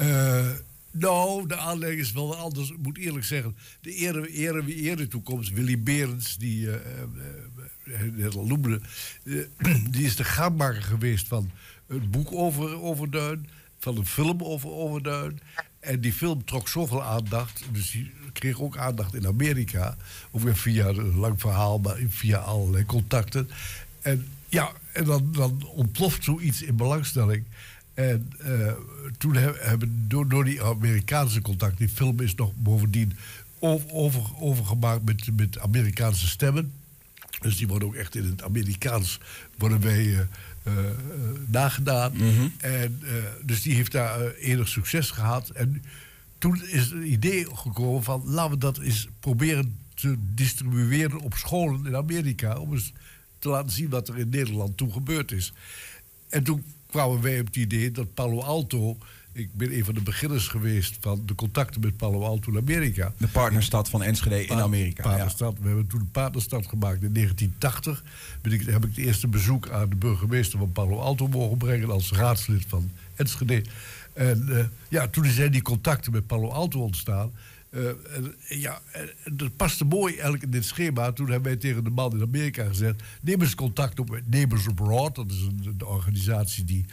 Uh, 0.00 0.46
nou, 0.90 1.46
de 1.46 1.56
aanleiding 1.56 2.02
is 2.02 2.12
wel 2.12 2.36
anders. 2.36 2.70
Ik 2.70 2.78
moet 2.82 2.98
eerlijk 2.98 3.24
zeggen, 3.24 3.56
de 3.80 3.94
ere, 3.94 4.28
ere 4.74 5.08
toekomst, 5.08 5.52
Willy 5.52 5.82
Berends, 5.82 6.36
die 6.36 6.68
net 8.12 8.34
al 8.34 8.46
noemde, 8.46 8.80
die 9.90 10.04
is 10.04 10.16
de 10.16 10.24
gangmaker 10.24 10.82
geweest 10.82 11.28
van 11.28 11.50
het 11.86 12.10
boek 12.10 12.32
over 12.32 12.82
Overduin, 12.82 13.48
van 13.78 13.96
een 13.96 14.06
film 14.06 14.42
over 14.42 14.70
Overduin 14.70 15.40
en 15.88 16.00
die 16.00 16.12
film 16.12 16.44
trok 16.44 16.68
zoveel 16.68 17.02
aandacht. 17.02 17.64
Dus 17.72 17.90
die 17.90 18.10
kreeg 18.32 18.60
ook 18.60 18.76
aandacht 18.76 19.14
in 19.14 19.26
Amerika. 19.26 19.96
Ook 20.30 20.42
weer 20.42 20.56
via 20.56 20.86
een 20.86 21.16
lang 21.16 21.40
verhaal, 21.40 21.78
maar 21.78 21.96
via 22.08 22.38
allerlei 22.38 22.84
contacten. 22.84 23.50
En 24.00 24.28
ja, 24.48 24.72
en 24.92 25.04
dan, 25.04 25.32
dan 25.32 25.66
ontploft 25.66 26.24
zoiets 26.24 26.62
in 26.62 26.76
belangstelling. 26.76 27.44
En 27.94 28.32
uh, 28.46 28.72
toen 29.18 29.34
hebben 29.34 30.04
door, 30.08 30.28
door 30.28 30.44
die 30.44 30.62
Amerikaanse 30.62 31.40
contact, 31.40 31.78
die 31.78 31.88
film 31.88 32.20
is 32.20 32.34
nog 32.34 32.52
bovendien 32.56 33.16
over, 33.58 34.22
overgemaakt 34.38 35.04
met, 35.04 35.36
met 35.36 35.58
Amerikaanse 35.58 36.26
stemmen. 36.26 36.72
Dus 37.40 37.56
die 37.56 37.68
worden 37.68 37.88
ook 37.88 37.94
echt 37.94 38.14
in 38.14 38.24
het 38.24 38.42
Amerikaans 38.42 39.20
worden 39.56 39.80
wij 39.80 40.04
uh, 40.04 40.20
uh, 40.68 40.90
nagedaan. 41.46 42.12
Mhm. 42.12 42.48
en, 42.58 43.00
dus 43.44 43.62
die 43.62 43.74
heeft 43.74 43.92
daar 43.92 44.32
enig 44.34 44.68
succes 44.68 45.10
gehad. 45.10 45.50
En 45.50 45.82
toen 46.38 46.62
is 46.66 46.90
het 46.90 47.04
idee 47.04 47.46
gekomen 47.54 48.02
van 48.02 48.22
laten 48.24 48.50
we 48.50 48.58
dat 48.58 48.78
eens 48.78 49.08
proberen 49.20 49.76
te 49.94 50.16
distribueren 50.34 51.20
op 51.20 51.34
scholen 51.34 51.86
in 51.86 51.96
Amerika. 51.96 52.58
Om 52.58 52.72
eens 52.72 52.92
te 53.38 53.48
laten 53.48 53.70
zien 53.70 53.88
wat 53.88 54.08
er 54.08 54.18
in 54.18 54.28
Nederland 54.28 54.76
toen 54.76 54.92
gebeurd 54.92 55.32
is. 55.32 55.52
En 56.28 56.44
toen 56.44 56.64
kwamen 56.90 57.20
wij 57.20 57.40
op 57.40 57.46
het 57.46 57.56
idee 57.56 57.90
dat 57.90 58.14
Palo 58.14 58.40
Alto 58.40 58.98
ik 59.32 59.54
ben 59.54 59.76
een 59.76 59.84
van 59.84 59.94
de 59.94 60.00
beginners 60.00 60.48
geweest 60.48 60.96
van 61.00 61.22
de 61.26 61.34
contacten 61.34 61.80
met 61.80 61.96
Palo 61.96 62.22
Alto 62.22 62.50
in 62.50 62.58
Amerika. 62.58 63.12
De 63.16 63.28
partnerstad 63.28 63.88
van 63.88 64.02
Enschede 64.02 64.46
in 64.46 64.60
Amerika. 64.60 65.02
Partnerstad. 65.02 65.56
We 65.60 65.66
hebben 65.66 65.86
toen 65.86 66.00
een 66.00 66.10
partnerstad 66.10 66.66
gemaakt 66.66 67.02
in 67.02 67.12
1980. 67.12 68.04
Ben 68.42 68.52
ik, 68.52 68.66
heb 68.66 68.84
ik 68.84 68.96
het 68.96 69.04
eerste 69.04 69.28
bezoek 69.28 69.68
aan 69.68 69.88
de 69.88 69.96
burgemeester 69.96 70.58
van 70.58 70.72
Palo 70.72 70.98
Alto 70.98 71.28
mogen 71.28 71.56
brengen 71.56 71.90
als 71.90 72.12
raadslid 72.12 72.64
van 72.68 72.90
Enschede. 73.14 73.64
En 74.12 74.46
uh, 74.48 74.64
ja, 74.88 75.08
toen 75.08 75.24
zijn 75.24 75.52
die 75.52 75.62
contacten 75.62 76.12
met 76.12 76.26
Palo 76.26 76.48
Alto 76.48 76.80
ontstaan. 76.80 77.32
Uh, 77.70 77.88
en, 77.88 78.34
ja, 78.48 78.80
en 78.92 79.36
dat 79.36 79.56
paste 79.56 79.84
mooi 79.84 80.12
eigenlijk 80.12 80.42
in 80.42 80.50
dit 80.50 80.64
schema. 80.64 81.12
Toen 81.12 81.30
hebben 81.30 81.50
wij 81.50 81.60
tegen 81.60 81.84
de 81.84 81.90
man 81.90 82.12
in 82.12 82.22
Amerika 82.22 82.64
gezegd... 82.64 83.02
neem 83.22 83.40
eens 83.40 83.54
contact 83.54 84.00
op 84.00 84.10
met 84.10 84.30
Neighbors 84.30 84.68
Abroad. 84.68 85.14
Dat 85.14 85.30
is 85.30 85.40
een, 85.40 85.60
een 85.64 85.86
organisatie 85.86 86.64
die 86.64 86.84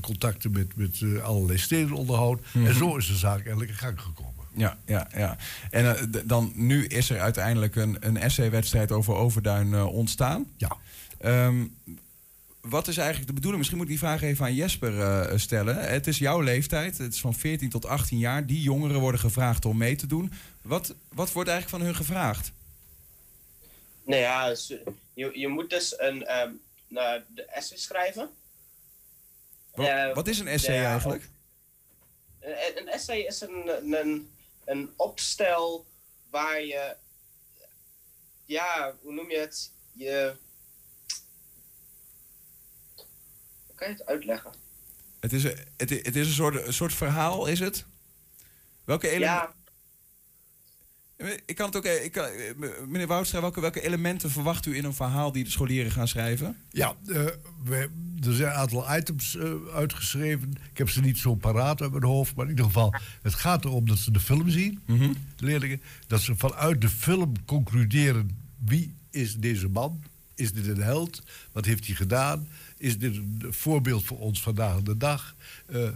contacten 0.00 0.50
met, 0.50 0.76
met 0.76 1.00
uh, 1.00 1.24
allerlei 1.24 1.58
steden 1.58 1.92
onderhoudt. 1.92 2.40
Mm 2.40 2.46
-hmm. 2.52 2.70
En 2.70 2.76
zo 2.76 2.96
is 2.96 3.06
de 3.06 3.16
zaak 3.16 3.38
eigenlijk 3.38 3.70
in 3.70 3.76
gang 3.76 4.00
gekomen. 4.00 4.44
Ja, 4.54 4.78
ja, 4.86 5.08
ja. 5.14 5.36
En 5.70 5.84
uh, 5.84 6.20
dan 6.24 6.52
nu 6.54 6.86
is 6.86 7.10
er 7.10 7.20
uiteindelijk 7.20 7.76
een, 7.76 7.96
een 8.00 8.16
essay-wedstrijd 8.16 8.92
over 8.92 9.14
Overduin 9.14 9.74
ontstaan. 9.74 10.46
Ja. 10.56 10.76
Um, 11.24 11.74
wat 12.68 12.88
is 12.88 12.96
eigenlijk 12.96 13.26
de 13.26 13.32
bedoeling? 13.32 13.58
Misschien 13.58 13.78
moet 13.78 13.90
ik 13.90 13.98
die 13.98 14.08
vraag 14.08 14.22
even 14.22 14.44
aan 14.44 14.54
Jesper 14.54 15.00
eh, 15.00 15.38
stellen. 15.38 15.76
Het 15.76 16.06
is 16.06 16.18
jouw 16.18 16.40
leeftijd, 16.40 16.98
het 16.98 17.12
is 17.12 17.20
van 17.20 17.34
14 17.34 17.70
tot 17.70 17.86
18 17.86 18.18
jaar. 18.18 18.46
Die 18.46 18.62
jongeren 18.62 19.00
worden 19.00 19.20
gevraagd 19.20 19.64
om 19.64 19.76
mee 19.76 19.96
te 19.96 20.06
doen. 20.06 20.32
Wat, 20.62 20.94
wat 21.08 21.32
wordt 21.32 21.48
eigenlijk 21.48 21.78
van 21.78 21.86
hun 21.86 21.96
gevraagd? 21.96 22.52
Nou 24.04 24.20
ja, 24.20 24.54
je, 25.14 25.30
je 25.38 25.48
moet 25.48 25.70
dus 25.70 25.94
een 25.98 26.40
um, 26.40 26.60
de 27.34 27.44
essay 27.44 27.78
schrijven. 27.78 28.28
Wat, 29.76 29.86
uh, 29.86 30.14
wat 30.14 30.28
is 30.28 30.38
een 30.38 30.48
essay 30.48 30.84
eigenlijk? 30.84 31.30
Een, 32.40 32.78
een, 32.78 32.88
essay 32.88 33.18
is 33.18 33.40
een, 33.40 33.92
een, 33.92 34.30
een 34.64 34.92
opstel 34.96 35.86
waar 36.30 36.60
je, 36.60 36.96
ja, 38.44 38.94
hoe 39.00 39.12
noem 39.12 39.30
je 39.30 39.38
het? 39.38 39.72
Je, 39.92 40.36
hoe 43.66 43.74
kan 43.74 43.88
je 43.88 43.94
het 43.94 44.06
uitleggen? 44.06 44.54
Het 45.20 45.32
is, 45.32 45.44
een, 45.44 45.58
het, 45.76 45.90
het 45.90 46.16
is 46.16 46.26
een, 46.26 46.32
soort, 46.32 46.66
een 46.66 46.72
soort 46.72 46.94
verhaal, 46.94 47.46
is 47.46 47.60
het? 47.60 47.84
Welke 48.84 49.08
elementen? 49.08 49.48
Ja. 49.48 49.55
Ik 51.46 51.54
kan 51.54 51.66
het 51.66 51.76
ook, 51.76 51.84
ik 51.84 52.12
kan, 52.12 52.28
meneer 52.86 53.06
Woudstra, 53.06 53.40
welke, 53.40 53.60
welke 53.60 53.80
elementen 53.80 54.30
verwacht 54.30 54.66
u 54.66 54.76
in 54.76 54.84
een 54.84 54.94
verhaal 54.94 55.32
die 55.32 55.44
de 55.44 55.50
scholieren 55.50 55.90
gaan 55.90 56.08
schrijven? 56.08 56.56
Ja, 56.70 56.94
uh, 57.06 57.24
we, 57.64 57.88
er 58.26 58.34
zijn 58.34 58.50
een 58.50 58.56
aantal 58.56 58.96
items 58.96 59.34
uh, 59.34 59.52
uitgeschreven. 59.74 60.50
Ik 60.70 60.78
heb 60.78 60.90
ze 60.90 61.00
niet 61.00 61.18
zo 61.18 61.34
paraat 61.34 61.82
uit 61.82 61.90
mijn 61.90 62.04
hoofd, 62.04 62.34
maar 62.34 62.44
in 62.44 62.50
ieder 62.50 62.64
geval, 62.64 62.94
het 63.22 63.34
gaat 63.34 63.64
erom 63.64 63.86
dat 63.86 63.98
ze 63.98 64.10
de 64.10 64.20
film 64.20 64.48
zien, 64.48 64.80
mm 64.86 64.98
-hmm. 64.98 65.16
de 65.36 65.44
leerlingen. 65.44 65.82
Dat 66.06 66.20
ze 66.20 66.36
vanuit 66.36 66.80
de 66.80 66.88
film 66.88 67.32
concluderen 67.44 68.38
wie 68.64 68.94
is 69.10 69.36
deze 69.36 69.68
man? 69.68 70.02
Is 70.34 70.52
dit 70.52 70.66
een 70.66 70.82
held? 70.82 71.22
Wat 71.52 71.64
heeft 71.64 71.86
hij 71.86 71.94
gedaan? 71.94 72.48
Is 72.78 72.98
dit 72.98 73.16
een 73.16 73.46
voorbeeld 73.50 74.04
voor 74.04 74.18
ons 74.18 74.42
vandaag 74.42 74.82
de 74.82 74.96
dag? 74.96 75.34
Uh, 75.70 75.90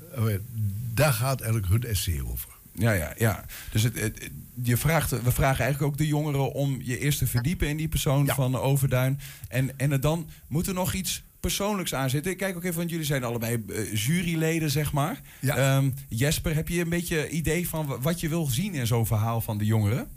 daar 0.94 1.12
gaat 1.12 1.40
eigenlijk 1.40 1.72
hun 1.72 1.84
essay 1.84 2.20
over. 2.20 2.58
Ja, 2.72 2.92
ja, 2.92 3.14
ja. 3.18 3.44
Dus 3.72 3.82
het, 3.82 4.30
je 4.62 4.76
vraagt, 4.76 5.10
we 5.10 5.32
vragen 5.32 5.64
eigenlijk 5.64 5.92
ook 5.92 5.98
de 5.98 6.06
jongeren 6.06 6.52
om 6.52 6.80
je 6.82 6.98
eerst 6.98 7.18
te 7.18 7.26
verdiepen 7.26 7.68
in 7.68 7.76
die 7.76 7.88
persoon 7.88 8.26
van 8.26 8.56
Overduin. 8.56 9.20
En, 9.48 9.78
en 9.78 9.92
er 9.92 10.00
dan 10.00 10.28
moet 10.48 10.66
er 10.66 10.74
nog 10.74 10.92
iets 10.92 11.22
persoonlijks 11.40 11.94
aan 11.94 12.10
zitten. 12.10 12.32
Ik 12.32 12.38
kijk 12.38 12.56
ook 12.56 12.64
even, 12.64 12.76
want 12.76 12.90
jullie 12.90 13.04
zijn 13.06 13.24
allebei 13.24 13.64
uh, 13.66 13.94
juryleden, 13.94 14.70
zeg 14.70 14.92
maar. 14.92 15.20
Ja. 15.40 15.76
Um, 15.76 15.94
Jesper, 16.08 16.54
heb 16.54 16.68
je 16.68 16.80
een 16.80 16.88
beetje 16.88 17.28
idee 17.28 17.68
van 17.68 18.00
wat 18.00 18.20
je 18.20 18.28
wil 18.28 18.46
zien 18.46 18.74
in 18.74 18.86
zo'n 18.86 19.06
verhaal 19.06 19.40
van 19.40 19.58
de 19.58 19.64
jongeren? 19.64 20.10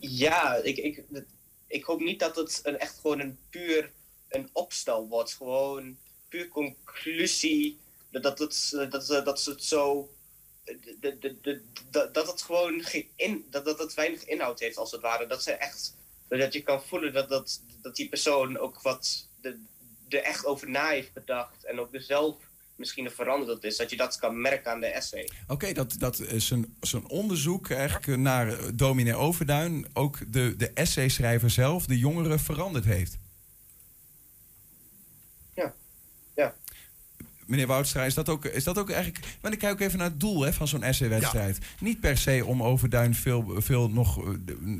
Ja, 0.00 0.54
ik, 0.62 0.76
ik, 0.76 1.02
ik 1.66 1.84
hoop 1.84 2.00
niet 2.00 2.18
dat 2.18 2.36
het 2.36 2.60
een, 2.62 2.78
echt 2.78 2.98
gewoon 3.00 3.20
een 3.20 3.36
puur 3.50 3.90
een 4.28 4.48
opstel 4.52 5.08
wordt. 5.08 5.34
Gewoon 5.34 5.96
puur 6.28 6.48
conclusie. 6.48 7.78
Dat, 8.10 8.38
het, 8.38 8.68
dat, 8.90 9.06
dat, 9.06 9.24
dat 9.24 9.40
ze 9.40 9.50
het 9.50 9.64
zo 9.64 10.10
de, 11.00 11.60
dat 11.90 12.26
het 12.26 12.42
gewoon 12.42 12.82
geen 12.82 13.08
in, 13.16 13.46
dat, 13.50 13.64
dat 13.64 13.78
het 13.78 13.94
weinig 13.94 14.24
inhoud 14.24 14.60
heeft, 14.60 14.76
als 14.76 14.90
het 14.90 15.00
ware. 15.00 15.26
Dat 15.26 15.42
ze 15.42 15.52
echt, 15.52 15.94
dat 16.28 16.52
je 16.52 16.62
kan 16.62 16.82
voelen 16.82 17.12
dat, 17.12 17.28
dat, 17.28 17.60
dat 17.82 17.96
die 17.96 18.08
persoon 18.08 18.58
ook 18.58 18.82
wat 18.82 19.28
de, 19.40 19.58
er 20.08 20.22
echt 20.22 20.46
over 20.46 20.70
na 20.70 20.88
heeft 20.88 21.12
bedacht 21.12 21.64
en 21.64 21.80
ook 21.80 21.94
er 21.94 22.02
zelf 22.02 22.36
misschien 22.76 23.10
veranderd 23.10 23.64
is. 23.64 23.76
Dat 23.76 23.90
je 23.90 23.96
dat 23.96 24.18
kan 24.18 24.40
merken 24.40 24.70
aan 24.70 24.80
de 24.80 24.86
essay. 24.86 25.28
Oké, 25.46 25.72
dat, 25.72 25.94
dat 25.98 26.18
is 26.18 26.50
een, 26.50 26.76
een 26.80 27.08
onderzoek 27.08 27.70
eigenlijk 27.70 28.20
naar 28.20 28.76
dominee 28.76 29.14
Overduin. 29.14 29.86
Ook 29.92 30.32
de, 30.32 30.56
de 30.56 30.70
essayschrijver 30.70 31.50
zelf, 31.50 31.86
de 31.86 31.98
jongeren, 31.98 32.40
veranderd 32.40 32.84
heeft. 32.84 33.18
Meneer 37.48 37.66
Woudstra, 37.66 38.04
is 38.04 38.14
dat 38.14 38.28
ook, 38.28 38.44
is 38.44 38.64
dat 38.64 38.78
ook 38.78 38.90
eigenlijk... 38.90 39.38
Maar 39.42 39.52
ik 39.52 39.58
kijk 39.58 39.72
ook 39.72 39.80
even 39.80 39.98
naar 39.98 40.08
het 40.08 40.20
doel 40.20 40.42
hè, 40.42 40.52
van 40.52 40.68
zo'n 40.68 40.82
essay-wedstrijd. 40.82 41.58
Niet 41.80 42.00
per 42.00 42.16
se 42.18 42.44
om 42.44 42.62
Overduin 42.62 43.14
veel, 43.14 43.54
veel 43.56 43.90
nog, 43.90 44.18
eh, 44.18 44.32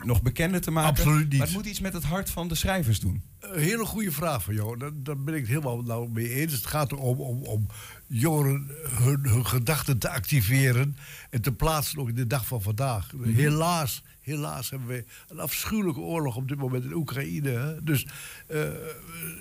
nog 0.04 0.22
bekender 0.22 0.60
te 0.60 0.70
maken. 0.70 0.88
Absoluut 0.88 1.28
niet. 1.28 1.38
Maar 1.38 1.46
het 1.46 1.56
moet 1.56 1.66
iets 1.66 1.80
met 1.80 1.92
het 1.92 2.04
hart 2.04 2.30
van 2.30 2.48
de 2.48 2.54
schrijvers 2.54 3.00
doen. 3.00 3.22
Een 3.40 3.60
hele 3.60 3.84
goede 3.84 4.12
vraag 4.12 4.42
van 4.42 4.54
jou. 4.54 4.78
Daar, 4.78 4.90
daar 4.94 5.18
ben 5.18 5.34
ik 5.34 5.40
het 5.40 5.48
helemaal 5.48 5.82
nou 5.82 6.10
mee 6.10 6.34
eens. 6.34 6.52
Het 6.52 6.66
gaat 6.66 6.92
erom 6.92 7.20
om, 7.20 7.42
om 7.42 7.66
jongeren 8.06 8.70
hun, 9.02 9.20
hun 9.22 9.46
gedachten 9.46 9.98
te 9.98 10.10
activeren... 10.10 10.96
en 11.30 11.42
te 11.42 11.52
plaatsen 11.52 11.98
ook 11.98 12.08
in 12.08 12.14
de 12.14 12.26
dag 12.26 12.46
van 12.46 12.62
vandaag. 12.62 13.12
Mhm. 13.12 13.34
Helaas 13.34 14.02
helaas 14.28 14.70
hebben 14.70 14.88
we 14.88 15.04
een 15.28 15.40
afschuwelijke 15.40 16.00
oorlog 16.00 16.36
op 16.36 16.48
dit 16.48 16.58
moment 16.58 16.84
in 16.84 16.92
Oekraïne. 16.92 17.50
Hè? 17.50 17.84
Dus 17.84 18.06
uh, 18.50 18.62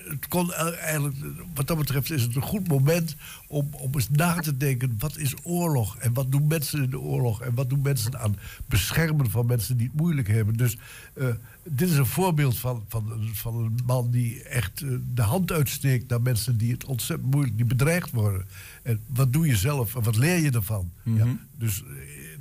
het 0.09 0.27
kon 0.27 0.53
eigenlijk, 0.53 1.15
wat 1.53 1.67
dat 1.67 1.77
betreft 1.77 2.11
is 2.11 2.21
het 2.21 2.35
een 2.35 2.41
goed 2.41 2.67
moment 2.67 3.15
om, 3.47 3.69
om 3.71 3.93
eens 3.93 4.09
na 4.09 4.39
te 4.39 4.57
denken: 4.57 4.95
wat 4.99 5.17
is 5.17 5.33
oorlog? 5.43 5.97
En 5.97 6.13
wat 6.13 6.31
doen 6.31 6.47
mensen 6.47 6.83
in 6.83 6.89
de 6.89 6.99
oorlog? 6.99 7.41
En 7.41 7.55
wat 7.55 7.69
doen 7.69 7.81
mensen 7.81 8.19
aan 8.19 8.37
beschermen 8.65 9.29
van 9.29 9.45
mensen 9.45 9.77
die 9.77 9.87
het 9.87 9.95
moeilijk 9.95 10.27
hebben? 10.27 10.57
Dus 10.57 10.77
uh, 11.13 11.27
dit 11.63 11.89
is 11.89 11.97
een 11.97 12.05
voorbeeld 12.05 12.57
van, 12.57 12.85
van, 12.87 13.29
van 13.33 13.55
een 13.55 13.79
man 13.85 14.11
die 14.11 14.43
echt 14.43 14.81
uh, 14.81 14.97
de 15.13 15.21
hand 15.21 15.51
uitsteekt 15.51 16.09
naar 16.09 16.21
mensen 16.21 16.57
die 16.57 16.71
het 16.71 16.85
ontzettend 16.85 17.31
moeilijk, 17.31 17.57
die 17.57 17.65
bedreigd 17.65 18.11
worden. 18.11 18.45
En 18.83 18.99
wat 19.07 19.33
doe 19.33 19.47
je 19.47 19.55
zelf 19.55 19.95
en 19.95 20.03
wat 20.03 20.17
leer 20.17 20.39
je 20.39 20.51
ervan? 20.51 20.91
Mm 21.03 21.19
-hmm. 21.19 21.27
ja, 21.27 21.37
dus 21.57 21.83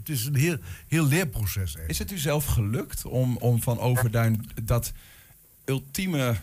het 0.06 0.08
is 0.16 0.24
een 0.26 0.34
heel, 0.34 0.56
heel 0.88 1.06
leerproces. 1.06 1.56
Eigenlijk. 1.56 1.90
Is 1.90 1.98
het 1.98 2.12
u 2.12 2.18
zelf 2.18 2.35
gelukt 2.44 3.04
om, 3.04 3.36
om 3.36 3.62
van 3.62 3.78
Overduin 3.78 4.50
dat 4.62 4.92
ultieme 5.64 6.36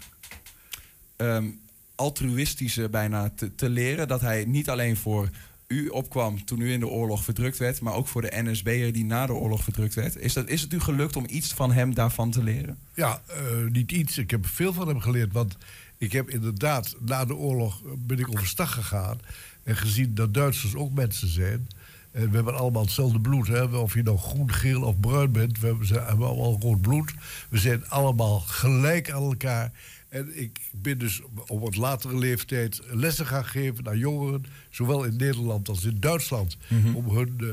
um, 1.17 1.59
altruïstische 1.95 2.89
bijna 2.89 3.29
te, 3.35 3.55
te 3.55 3.69
leren? 3.69 4.07
Dat 4.07 4.21
hij 4.21 4.45
niet 4.45 4.69
alleen 4.69 4.97
voor 4.97 5.29
u 5.67 5.87
opkwam 5.87 6.45
toen 6.45 6.59
u 6.59 6.71
in 6.71 6.79
de 6.79 6.87
oorlog 6.87 7.23
verdrukt 7.23 7.57
werd, 7.57 7.81
maar 7.81 7.93
ook 7.93 8.07
voor 8.07 8.21
de 8.21 8.41
NSB'er 8.43 8.93
die 8.93 9.05
na 9.05 9.25
de 9.25 9.33
oorlog 9.33 9.63
verdrukt 9.63 9.93
werd. 9.93 10.15
Is, 10.15 10.33
dat, 10.33 10.47
is 10.47 10.61
het 10.61 10.73
u 10.73 10.79
gelukt 10.79 11.15
om 11.15 11.25
iets 11.29 11.53
van 11.53 11.71
hem 11.71 11.93
daarvan 11.93 12.31
te 12.31 12.43
leren? 12.43 12.77
Ja, 12.93 13.21
uh, 13.29 13.71
niet 13.71 13.91
iets. 13.91 14.17
Ik 14.17 14.31
heb 14.31 14.47
veel 14.47 14.73
van 14.73 14.87
hem 14.87 14.99
geleerd. 14.99 15.33
Want 15.33 15.57
ik 15.97 16.11
heb 16.11 16.29
inderdaad 16.29 16.95
na 16.99 17.25
de 17.25 17.35
oorlog 17.35 17.81
ben 17.97 18.19
ik 18.19 18.29
overstag 18.29 18.73
gegaan 18.73 19.19
en 19.63 19.77
gezien 19.77 20.13
dat 20.13 20.33
Duitsers 20.33 20.75
ook 20.75 20.93
mensen 20.93 21.27
zijn. 21.27 21.67
En 22.13 22.29
we 22.29 22.35
hebben 22.35 22.57
allemaal 22.57 22.81
hetzelfde 22.81 23.19
bloed. 23.19 23.47
Hè? 23.47 23.63
Of 23.63 23.93
je 23.93 24.03
nou 24.03 24.17
groen, 24.17 24.51
geel 24.51 24.81
of 24.81 24.99
bruin 24.99 25.31
bent. 25.31 25.59
We 25.59 25.67
hebben, 25.67 25.87
hebben 25.87 26.27
allemaal 26.27 26.57
rood 26.59 26.81
bloed. 26.81 27.13
We 27.49 27.57
zijn 27.57 27.89
allemaal 27.89 28.39
gelijk 28.39 29.11
aan 29.11 29.23
elkaar. 29.23 29.71
En 30.09 30.41
ik 30.41 30.59
ben 30.71 30.97
dus 30.97 31.21
op 31.47 31.61
wat 31.61 31.75
latere 31.75 32.17
leeftijd 32.17 32.81
lessen 32.91 33.25
gaan 33.25 33.45
geven 33.45 33.87
aan 33.87 33.97
jongeren. 33.97 34.45
Zowel 34.69 35.03
in 35.03 35.15
Nederland 35.15 35.69
als 35.69 35.83
in 35.83 35.99
Duitsland. 35.99 36.57
Mhm. 36.67 36.95
Om 36.95 37.15
hun 37.15 37.37
uh, 37.41 37.49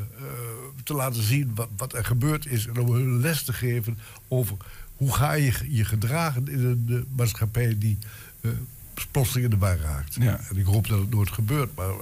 te 0.84 0.94
laten 0.94 1.22
zien 1.22 1.54
wat, 1.54 1.68
wat, 1.76 1.94
er 1.94 2.04
gebeurd 2.04 2.46
is. 2.46 2.66
En 2.66 2.78
om 2.78 2.92
hun 2.92 3.20
les 3.20 3.42
te 3.42 3.52
geven 3.52 3.98
over 4.28 4.56
hoe 4.96 5.12
ga 5.12 5.32
je 5.32 5.52
je 5.68 5.84
gedragen 5.84 6.48
in 6.48 6.64
een 6.64 6.86
uh, 6.88 7.00
maatschappij 7.16 7.78
die 7.78 7.98
uh, 8.40 8.50
plotseling 9.10 9.44
in 9.44 9.58
de 9.58 9.66
war 9.66 9.78
raakt. 9.78 10.14
Ja. 10.14 10.40
En 10.50 10.56
ik 10.56 10.64
hoop 10.64 10.88
dat 10.88 10.98
het 10.98 11.10
nooit 11.10 11.30
gebeurt. 11.30 11.74
Maar 11.74 11.94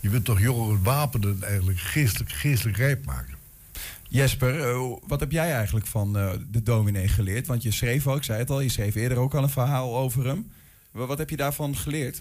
je 0.00 0.08
wilt 0.08 0.24
toch 0.24 0.40
jongeren 0.40 0.82
wapenen 0.82 1.42
eigenlijk 1.42 1.78
geestelijk, 1.78 2.32
geestelijk 2.32 2.76
rijp 2.76 3.04
maken. 3.04 3.38
Jesper, 4.08 4.54
uh, 4.54 4.96
wat 5.06 5.20
heb 5.20 5.30
jij 5.30 5.52
eigenlijk 5.52 5.86
van 5.86 6.16
uh, 6.16 6.32
de 6.50 6.62
dominee 6.62 7.08
geleerd? 7.08 7.46
Want 7.46 7.62
je 7.62 7.72
schreef 7.72 8.06
ook, 8.06 8.16
ik 8.16 8.24
zei 8.24 8.38
het 8.38 8.50
al, 8.50 8.60
je 8.60 8.68
schreef 8.68 8.94
eerder 8.94 9.18
ook 9.18 9.34
al 9.34 9.42
een 9.42 9.50
verhaal 9.50 9.96
over 9.96 10.26
hem. 10.26 10.52
Wat 10.90 11.18
heb 11.18 11.30
je 11.30 11.36
daarvan 11.36 11.76
geleerd? 11.76 12.20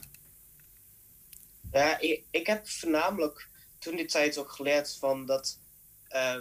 Ja, 1.71 1.99
ik, 1.99 2.23
ik 2.31 2.47
heb 2.47 2.69
voornamelijk 2.69 3.47
toen 3.79 3.95
die 3.95 4.05
tijd 4.05 4.37
ook 4.37 4.51
geleerd 4.51 4.97
van 4.99 5.25
dat, 5.25 5.57
uh, 6.11 6.35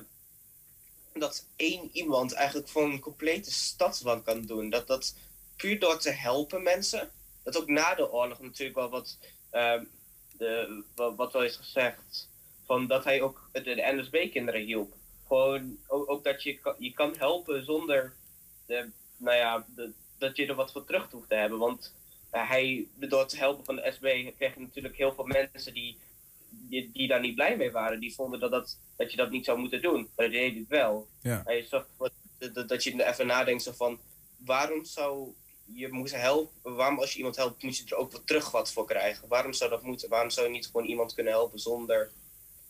dat 1.14 1.46
één 1.56 1.90
iemand 1.92 2.32
eigenlijk 2.32 2.68
voor 2.68 2.82
een 2.82 3.00
complete 3.00 3.52
stadswand 3.52 4.24
kan 4.24 4.46
doen. 4.46 4.70
Dat 4.70 4.86
dat 4.86 5.14
puur 5.56 5.78
door 5.78 5.98
te 5.98 6.10
helpen 6.10 6.62
mensen, 6.62 7.10
dat 7.42 7.56
ook 7.56 7.68
na 7.68 7.94
de 7.94 8.10
oorlog 8.10 8.40
natuurlijk 8.40 8.78
wel 8.78 8.90
wat 8.90 9.18
de, 10.38 10.82
wat 10.94 11.32
wel 11.32 11.44
is 11.44 11.56
gezegd, 11.56 12.28
van 12.64 12.86
dat 12.86 13.04
hij 13.04 13.22
ook 13.22 13.48
de, 13.52 13.62
de 13.62 13.92
NSB-kinderen 13.96 14.60
hielp. 14.60 14.94
Gewoon 15.26 15.78
ook, 15.86 16.10
ook, 16.10 16.24
dat 16.24 16.42
je, 16.42 16.74
je 16.78 16.92
kan 16.92 17.14
helpen 17.18 17.64
zonder 17.64 18.14
de, 18.66 18.88
nou 19.16 19.36
ja, 19.36 19.66
de, 19.74 19.92
dat 20.18 20.36
je 20.36 20.46
er 20.46 20.54
wat 20.54 20.72
voor 20.72 20.84
terug 20.84 21.10
hoeft 21.10 21.28
te 21.28 21.34
hebben. 21.34 21.58
Want 21.58 21.94
uh, 22.32 22.48
hij, 22.48 22.86
door 22.94 23.26
te 23.26 23.36
helpen 23.36 23.64
van 23.64 23.76
de 23.76 23.90
SB 23.92 24.32
kreeg 24.36 24.54
je 24.54 24.60
natuurlijk 24.60 24.96
heel 24.96 25.14
veel 25.14 25.24
mensen 25.24 25.74
die, 25.74 25.98
die, 26.50 26.90
die, 26.92 27.08
daar 27.08 27.20
niet 27.20 27.34
blij 27.34 27.56
mee 27.56 27.70
waren. 27.70 28.00
Die 28.00 28.14
vonden 28.14 28.40
dat, 28.40 28.50
dat, 28.50 28.78
dat 28.96 29.10
je 29.10 29.16
dat 29.16 29.30
niet 29.30 29.44
zou 29.44 29.58
moeten 29.58 29.82
doen. 29.82 30.08
Maar 30.16 30.26
dat 30.26 30.34
deed 30.34 30.54
het 30.58 30.68
wel. 30.68 31.08
Ja. 31.22 31.42
Hij 31.44 31.66
zorgt 31.66 31.88
dat, 32.38 32.68
dat 32.68 32.84
je 32.84 33.06
even 33.06 33.26
nadenkt 33.26 33.70
van 33.74 34.00
waarom 34.36 34.84
zou 34.84 35.34
je 35.72 35.88
moet 35.92 36.14
helpen. 36.14 36.74
Waarom 36.74 36.98
als 36.98 37.12
je 37.12 37.16
iemand 37.16 37.36
helpt, 37.36 37.62
moet 37.62 37.76
je 37.76 37.84
er 37.86 37.96
ook 37.96 38.12
wat 38.12 38.26
terug 38.26 38.50
wat 38.50 38.72
voor 38.72 38.86
krijgen? 38.86 39.28
Waarom 39.28 39.52
zou 39.52 39.70
dat 39.70 39.82
moeten? 39.82 40.08
Waarom 40.08 40.30
zou 40.30 40.46
je 40.46 40.52
niet 40.52 40.66
gewoon 40.66 40.86
iemand 40.86 41.14
kunnen 41.14 41.32
helpen 41.32 41.58
zonder, 41.58 42.10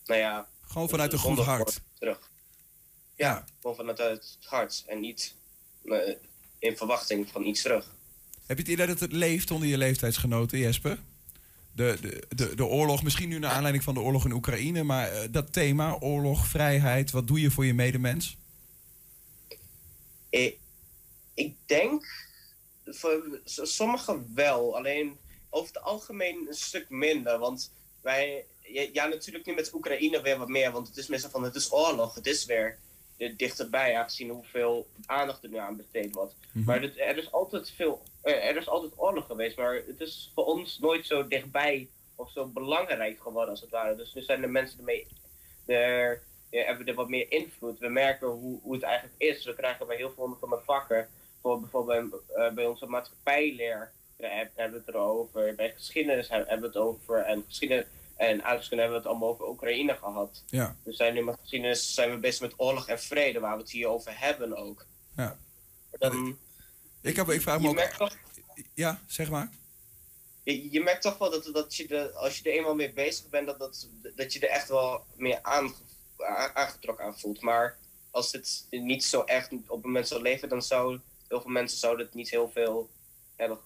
nou 0.07 0.21
ja... 0.21 0.49
Gewoon 0.67 0.89
vanuit 0.89 1.13
een 1.13 1.19
goed 1.19 1.39
hart. 1.39 1.81
Terug. 1.99 2.31
Ja, 3.17 3.45
gewoon 3.61 3.77
vanuit 3.77 3.99
het 3.99 4.39
hart 4.41 4.85
en 4.87 5.01
niet 5.01 5.35
uh, 5.85 6.15
in 6.59 6.77
verwachting 6.77 7.29
van 7.33 7.45
iets 7.45 7.63
terug. 7.63 7.97
Heb 8.47 8.57
je 8.57 8.63
het 8.63 8.73
idee 8.73 8.87
dat 8.87 9.01
het 9.01 9.13
leeft 9.13 9.51
onder 9.51 9.69
je 9.69 9.79
leeftijdsgenoten, 9.79 10.59
Jesper? 10.59 10.99
De, 11.73 11.99
de, 12.01 12.27
de, 12.29 12.55
de 12.55 12.65
oorlog, 12.65 13.03
misschien 13.03 13.29
nu 13.29 13.39
naar 13.39 13.51
aanleiding 13.51 13.85
van 13.85 13.95
de 13.95 14.01
oorlog 14.01 14.25
in 14.25 14.33
Oekraïne, 14.33 14.83
maar 14.83 15.13
eh, 15.13 15.29
dat 15.31 15.53
thema, 15.53 15.97
oorlog, 16.01 16.47
vrijheid, 16.47 17.11
wat 17.11 17.27
doe 17.27 17.41
je 17.41 17.51
voor 17.51 17.67
je 17.67 17.75
medemens? 17.75 18.37
Ik, 20.31 20.59
ik 21.35 21.55
denk 21.67 22.28
voor 22.91 23.41
sommigen 23.45 24.33
wel, 24.35 24.77
alleen 24.77 25.19
over 25.51 25.75
het 25.75 25.83
algemeen 25.83 26.47
een 26.49 26.55
stuk 26.55 26.91
minder. 26.91 27.39
Want 27.39 27.73
wij, 28.01 28.47
ja, 28.93 29.07
natuurlijk 29.07 29.47
nu 29.47 29.55
met 29.55 29.75
Oekraïne 29.75 30.23
weer 30.23 30.39
wat 30.39 30.49
meer, 30.49 30.73
want 30.73 30.89
het 30.89 30.97
is 30.97 31.07
meestal 31.07 31.31
van 31.31 31.43
het 31.43 31.55
is 31.55 31.73
oorlog, 31.73 32.15
het 32.15 32.27
is 32.27 32.45
weer 32.45 32.79
dichterbij, 33.37 33.97
aangezien 33.97 34.31
hoeveel 34.31 34.87
aandacht 35.07 35.43
er 35.43 35.51
nu 35.51 35.57
aan 35.57 35.77
besteed 35.77 36.15
wordt. 36.15 36.35
Mhm. 36.53 36.65
Maar 36.65 36.83
er 36.83 37.17
is 37.17 37.33
altijd 37.33 37.71
veel, 37.71 38.03
er 38.23 38.57
is 38.57 38.69
altijd 38.69 38.93
oorlog 38.97 39.27
geweest, 39.27 39.57
maar 39.57 39.75
het 39.75 40.01
is 40.01 40.31
voor 40.35 40.45
ons 40.45 40.79
nooit 40.79 41.07
zo 41.07 41.29
dichtbij 41.29 41.89
of 42.15 42.31
zo 42.31 42.47
belangrijk 42.47 43.21
geworden 43.21 43.51
als 43.51 43.61
het 43.61 43.71
ware. 43.71 43.97
Dus 43.97 44.15
nu 44.15 44.23
zijn 44.23 44.41
de 44.41 44.47
mensen 44.47 44.79
ermee, 44.79 45.07
er, 45.67 46.23
ja, 46.51 46.65
hebben 46.65 46.87
er 46.87 46.95
wat 46.95 47.09
meer 47.09 47.33
invloed. 47.33 47.79
We 47.79 47.89
merken 47.89 48.29
hoe, 48.29 48.61
hoe 48.63 48.75
het 48.75 48.83
eigenlijk 48.83 49.15
is. 49.19 49.45
We 49.45 49.55
krijgen 49.55 49.87
bij 49.87 49.97
heel 49.97 50.11
veel 50.11 50.37
van 50.41 50.49
mijn 50.49 50.63
vakken, 50.65 51.09
voor 51.49 51.61
bijvoorbeeld 51.61 52.11
bij, 52.11 52.47
uh, 52.49 52.55
bij 52.55 52.67
onze 52.67 52.87
maatschappijleer, 52.87 53.93
hebben 54.17 54.71
we 54.71 54.77
het 54.87 54.89
erover. 54.89 55.55
Bij 55.55 55.73
geschiedenis 55.77 56.29
hebben 56.29 56.61
we 56.61 56.67
het 56.67 56.77
over. 56.77 57.19
En 57.19 57.45
geschiedenis 57.47 57.87
en 58.17 58.41
eigenlijk 58.41 58.71
hebben 58.71 58.91
we 58.91 58.97
het 58.97 59.07
allemaal 59.07 59.29
over 59.29 59.49
Oekraïne 59.49 59.97
gehad. 59.97 60.43
Ja. 60.47 60.77
We 60.83 60.93
zijn 60.93 61.15
nu 61.15 61.25
met 61.25 61.39
geschiedenis 61.41 61.95
zijn 61.95 62.11
we 62.11 62.17
bezig 62.17 62.41
met 62.41 62.55
oorlog 62.57 62.89
en 62.89 63.01
vrede, 63.01 63.41
waar 63.41 63.57
we 63.57 63.63
het 63.63 63.71
hier 63.71 63.89
over 63.89 64.21
hebben 64.21 64.57
ook. 64.57 64.87
Ja. 65.17 65.39
Dan, 65.91 66.39
ik, 67.01 67.17
heb, 67.17 67.29
ik 67.29 67.41
vraag 67.41 67.61
me 67.61 67.69
ook... 67.69 67.79
Toch, 67.79 68.17
ja, 68.75 69.01
zeg 69.07 69.31
maar. 69.31 69.51
Je, 70.43 70.71
je, 70.71 70.81
merkt 70.81 71.03
toch 71.03 71.19
wel 71.19 71.31
dat, 71.31 71.51
dat 71.53 71.77
je 71.77 71.87
de, 71.87 72.13
als 72.13 72.39
je 72.39 72.51
er 72.51 72.57
eenmaal 72.57 72.75
mee 72.75 72.93
bezig 72.93 73.29
bent, 73.29 73.47
dat, 73.47 73.59
dat, 73.59 73.89
dat 74.17 74.33
je 74.33 74.41
er 74.41 74.49
echt 74.49 74.69
wel 74.69 75.05
meer 75.17 75.39
aan, 75.43 75.75
aangetrokken 76.55 77.05
aan 77.05 77.19
voelt. 77.19 77.41
Maar 77.41 77.77
als 78.11 78.33
het 78.33 78.67
niet 78.71 79.05
zo 79.05 79.23
echt 79.23 79.53
op 79.53 79.77
het 79.77 79.85
moment 79.85 80.09
zou 80.09 80.23
leven, 80.23 80.49
dan 80.49 80.63
zou 80.63 81.01
heel 81.29 81.41
veel 81.41 81.51
mensen 81.51 81.79
zouden 81.79 82.07
het 82.07 82.15
niet 82.15 82.31
heel 82.31 82.51
veel 82.55 82.91
hebben 83.37 83.59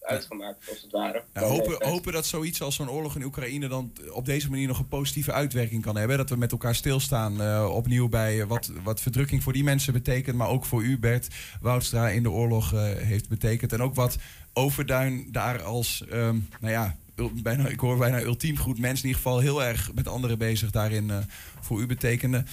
uitgemaakt, 0.00 0.68
als 0.68 0.82
het 0.82 0.90
ware. 0.90 1.24
Hopen, 1.32 1.88
hopen 1.88 2.12
dat 2.12 2.26
zoiets 2.26 2.62
als 2.62 2.74
zo'n 2.74 2.90
oorlog 2.90 3.16
in 3.16 3.24
Oekraïne 3.24 3.68
dan 3.68 3.92
op 4.10 4.24
deze 4.24 4.50
manier 4.50 4.66
nog 4.66 4.78
een 4.78 4.88
positieve 4.88 5.32
uitwerking 5.32 5.82
kan 5.82 5.96
hebben. 5.96 6.16
Dat 6.16 6.30
we 6.30 6.36
met 6.36 6.52
elkaar 6.52 6.74
stilstaan 6.74 7.40
uh, 7.42 7.70
opnieuw 7.74 8.08
bij 8.08 8.46
wat, 8.46 8.70
wat 8.82 9.00
verdrukking 9.00 9.42
voor 9.42 9.52
die 9.52 9.64
mensen 9.64 9.92
betekent, 9.92 10.36
maar 10.36 10.48
ook 10.48 10.64
voor 10.64 10.82
u, 10.82 10.98
Bert 10.98 11.28
Woudstra, 11.60 12.08
in 12.08 12.22
de 12.22 12.30
oorlog 12.30 12.72
uh, 12.72 12.82
heeft 12.82 13.28
betekend. 13.28 13.72
En 13.72 13.82
ook 13.82 13.94
wat 13.94 14.16
Overduin 14.52 15.28
daar 15.32 15.62
als, 15.62 16.04
um, 16.12 16.48
nou 16.60 16.72
ja, 16.72 16.96
bijna, 17.32 17.68
ik 17.68 17.80
hoor 17.80 17.98
bijna 17.98 18.20
ultiem 18.20 18.56
goed 18.56 18.78
mens 18.78 19.00
in 19.00 19.06
ieder 19.06 19.22
geval 19.22 19.38
heel 19.38 19.62
erg 19.62 19.94
met 19.94 20.08
anderen 20.08 20.38
bezig 20.38 20.70
daarin 20.70 21.08
uh, 21.08 21.18
voor 21.60 21.80
u 21.80 21.86
betekende. 21.86 22.44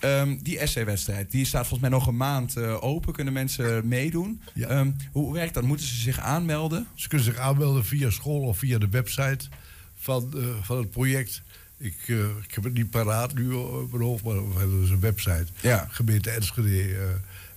Um, 0.00 0.42
die 0.42 0.58
essay-wedstrijd, 0.58 1.30
die 1.30 1.44
staat 1.44 1.66
volgens 1.66 1.80
mij 1.80 1.98
nog 1.98 2.06
een 2.06 2.16
maand 2.16 2.56
uh, 2.56 2.82
open. 2.82 3.12
Kunnen 3.12 3.32
mensen 3.32 3.88
meedoen? 3.88 4.40
Ja. 4.54 4.78
Um, 4.78 4.96
hoe 5.12 5.32
werkt 5.32 5.54
dat? 5.54 5.62
Moeten 5.62 5.86
ze 5.86 5.94
zich 5.94 6.18
aanmelden? 6.18 6.86
Ze 6.94 7.08
kunnen 7.08 7.26
zich 7.26 7.36
aanmelden 7.36 7.84
via 7.84 8.10
school 8.10 8.40
of 8.40 8.58
via 8.58 8.78
de 8.78 8.88
website 8.88 9.48
van, 9.98 10.32
uh, 10.36 10.44
van 10.62 10.78
het 10.78 10.90
project. 10.90 11.42
Ik, 11.78 11.96
uh, 12.06 12.24
ik 12.42 12.54
heb 12.54 12.64
het 12.64 12.72
niet 12.72 12.90
paraat 12.90 13.34
nu 13.34 13.52
op 13.52 13.90
mijn 13.90 14.02
hoofd, 14.02 14.24
maar 14.24 14.48
we 14.48 14.58
hebben 14.58 14.80
dus 14.80 14.90
een 14.90 15.00
website. 15.00 15.46
Ja. 15.60 15.88
Gemeente 15.90 16.30
Enschede 16.30 16.96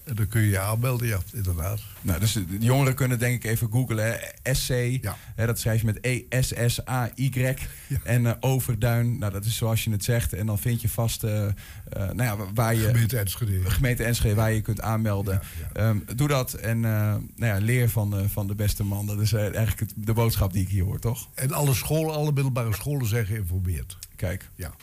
en 0.10 0.16
dan 0.16 0.28
kun 0.28 0.42
je 0.42 0.50
je 0.50 0.60
aanmelden, 0.60 1.08
ja, 1.08 1.20
inderdaad. 1.34 1.80
Nou, 2.02 2.20
dus 2.20 2.34
de 2.34 2.46
jongeren 2.60 2.96
kunnen 2.96 3.20
denk 3.20 3.44
ik 3.44 3.52
even 3.52 3.72
googlen. 3.72 4.20
SC, 4.44 4.70
ja. 5.02 5.18
hè, 5.36 5.46
dat 5.46 5.60
schrijf 5.60 5.80
je 5.80 5.86
met 5.86 5.98
E-S-S-A-Y. 6.02 7.56
En 8.04 8.24
uh, 8.24 8.32
Overduin, 8.40 9.18
nou 9.18 9.32
dat 9.32 9.46
is 9.46 9.56
zoals 9.56 9.84
je 9.84 9.92
het 9.92 10.04
zegt. 10.04 10.34
En 10.34 10.46
dan 10.46 10.60
vind 10.60 10.82
je 10.82 10.90
vast 10.90 11.24
uh, 11.24 11.32
uh, 11.32 11.52
nou 11.94 12.24
ja, 12.24 12.38
waar 12.54 12.76
je... 12.76 12.86
Gemeente 12.86 13.20
Enschede. 13.20 13.70
Gemeente 13.70 14.04
Enschede, 14.04 14.36
waar 14.36 14.52
je 14.52 14.62
kunt 14.62 14.82
aanmelden. 14.82 15.42
Um, 15.78 16.04
doe 16.16 16.28
dat 16.28 16.54
en 16.54 16.80
nou 16.80 17.22
ja, 17.36 17.58
leer 17.58 17.90
van, 17.90 18.30
van 18.30 18.48
de 18.48 18.56
beste 18.56 18.84
man. 18.84 19.06
Dat 19.06 19.20
is 19.20 19.34
eigenlijk 19.34 19.80
het, 19.80 19.94
de 19.96 20.14
boodschap 20.14 20.54
die 20.54 20.62
ik 20.62 20.70
hier 20.70 20.84
hoor, 20.84 21.00
toch? 21.00 21.30
En 21.34 21.52
alle 21.52 21.74
scholen, 21.74 22.14
alle 22.14 22.32
middelbare 22.32 22.74
scholen 22.74 23.08
zijn 23.08 23.26
geïnformeerd. 23.26 23.98
Kijk. 24.16 24.50
Ja 24.56 24.74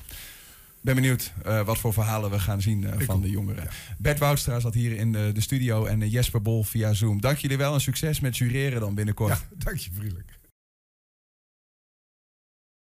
ben 0.87 0.95
benieuwd 0.95 1.33
uh, 1.47 1.65
wat 1.65 1.79
voor 1.79 1.93
verhalen 1.93 2.31
we 2.31 2.39
gaan 2.39 2.63
zien 2.63 2.83
uh, 2.83 2.91
van 2.99 3.21
de 3.21 3.31
jongeren. 3.31 3.63
Ja. 3.63 3.71
Bert 3.99 4.19
Woudstra 4.19 4.61
zat 4.61 4.75
hier 4.75 4.97
in 4.97 5.13
de, 5.13 5.31
de 5.35 5.41
studio 5.41 5.85
en 5.85 6.01
uh, 6.01 6.13
Jesper 6.13 6.43
Bol 6.43 6.63
via 6.65 6.93
Zoom. 6.93 7.21
Dank 7.21 7.39
jullie 7.39 7.57
wel 7.57 7.75
en 7.75 7.81
succes 7.81 8.21
met 8.21 8.37
jureren 8.37 8.81
dan 8.81 8.95
binnenkort. 8.95 9.33
Ja, 9.33 9.57
dank 9.65 9.77
je 9.77 9.91
vriendelijk. 9.95 10.36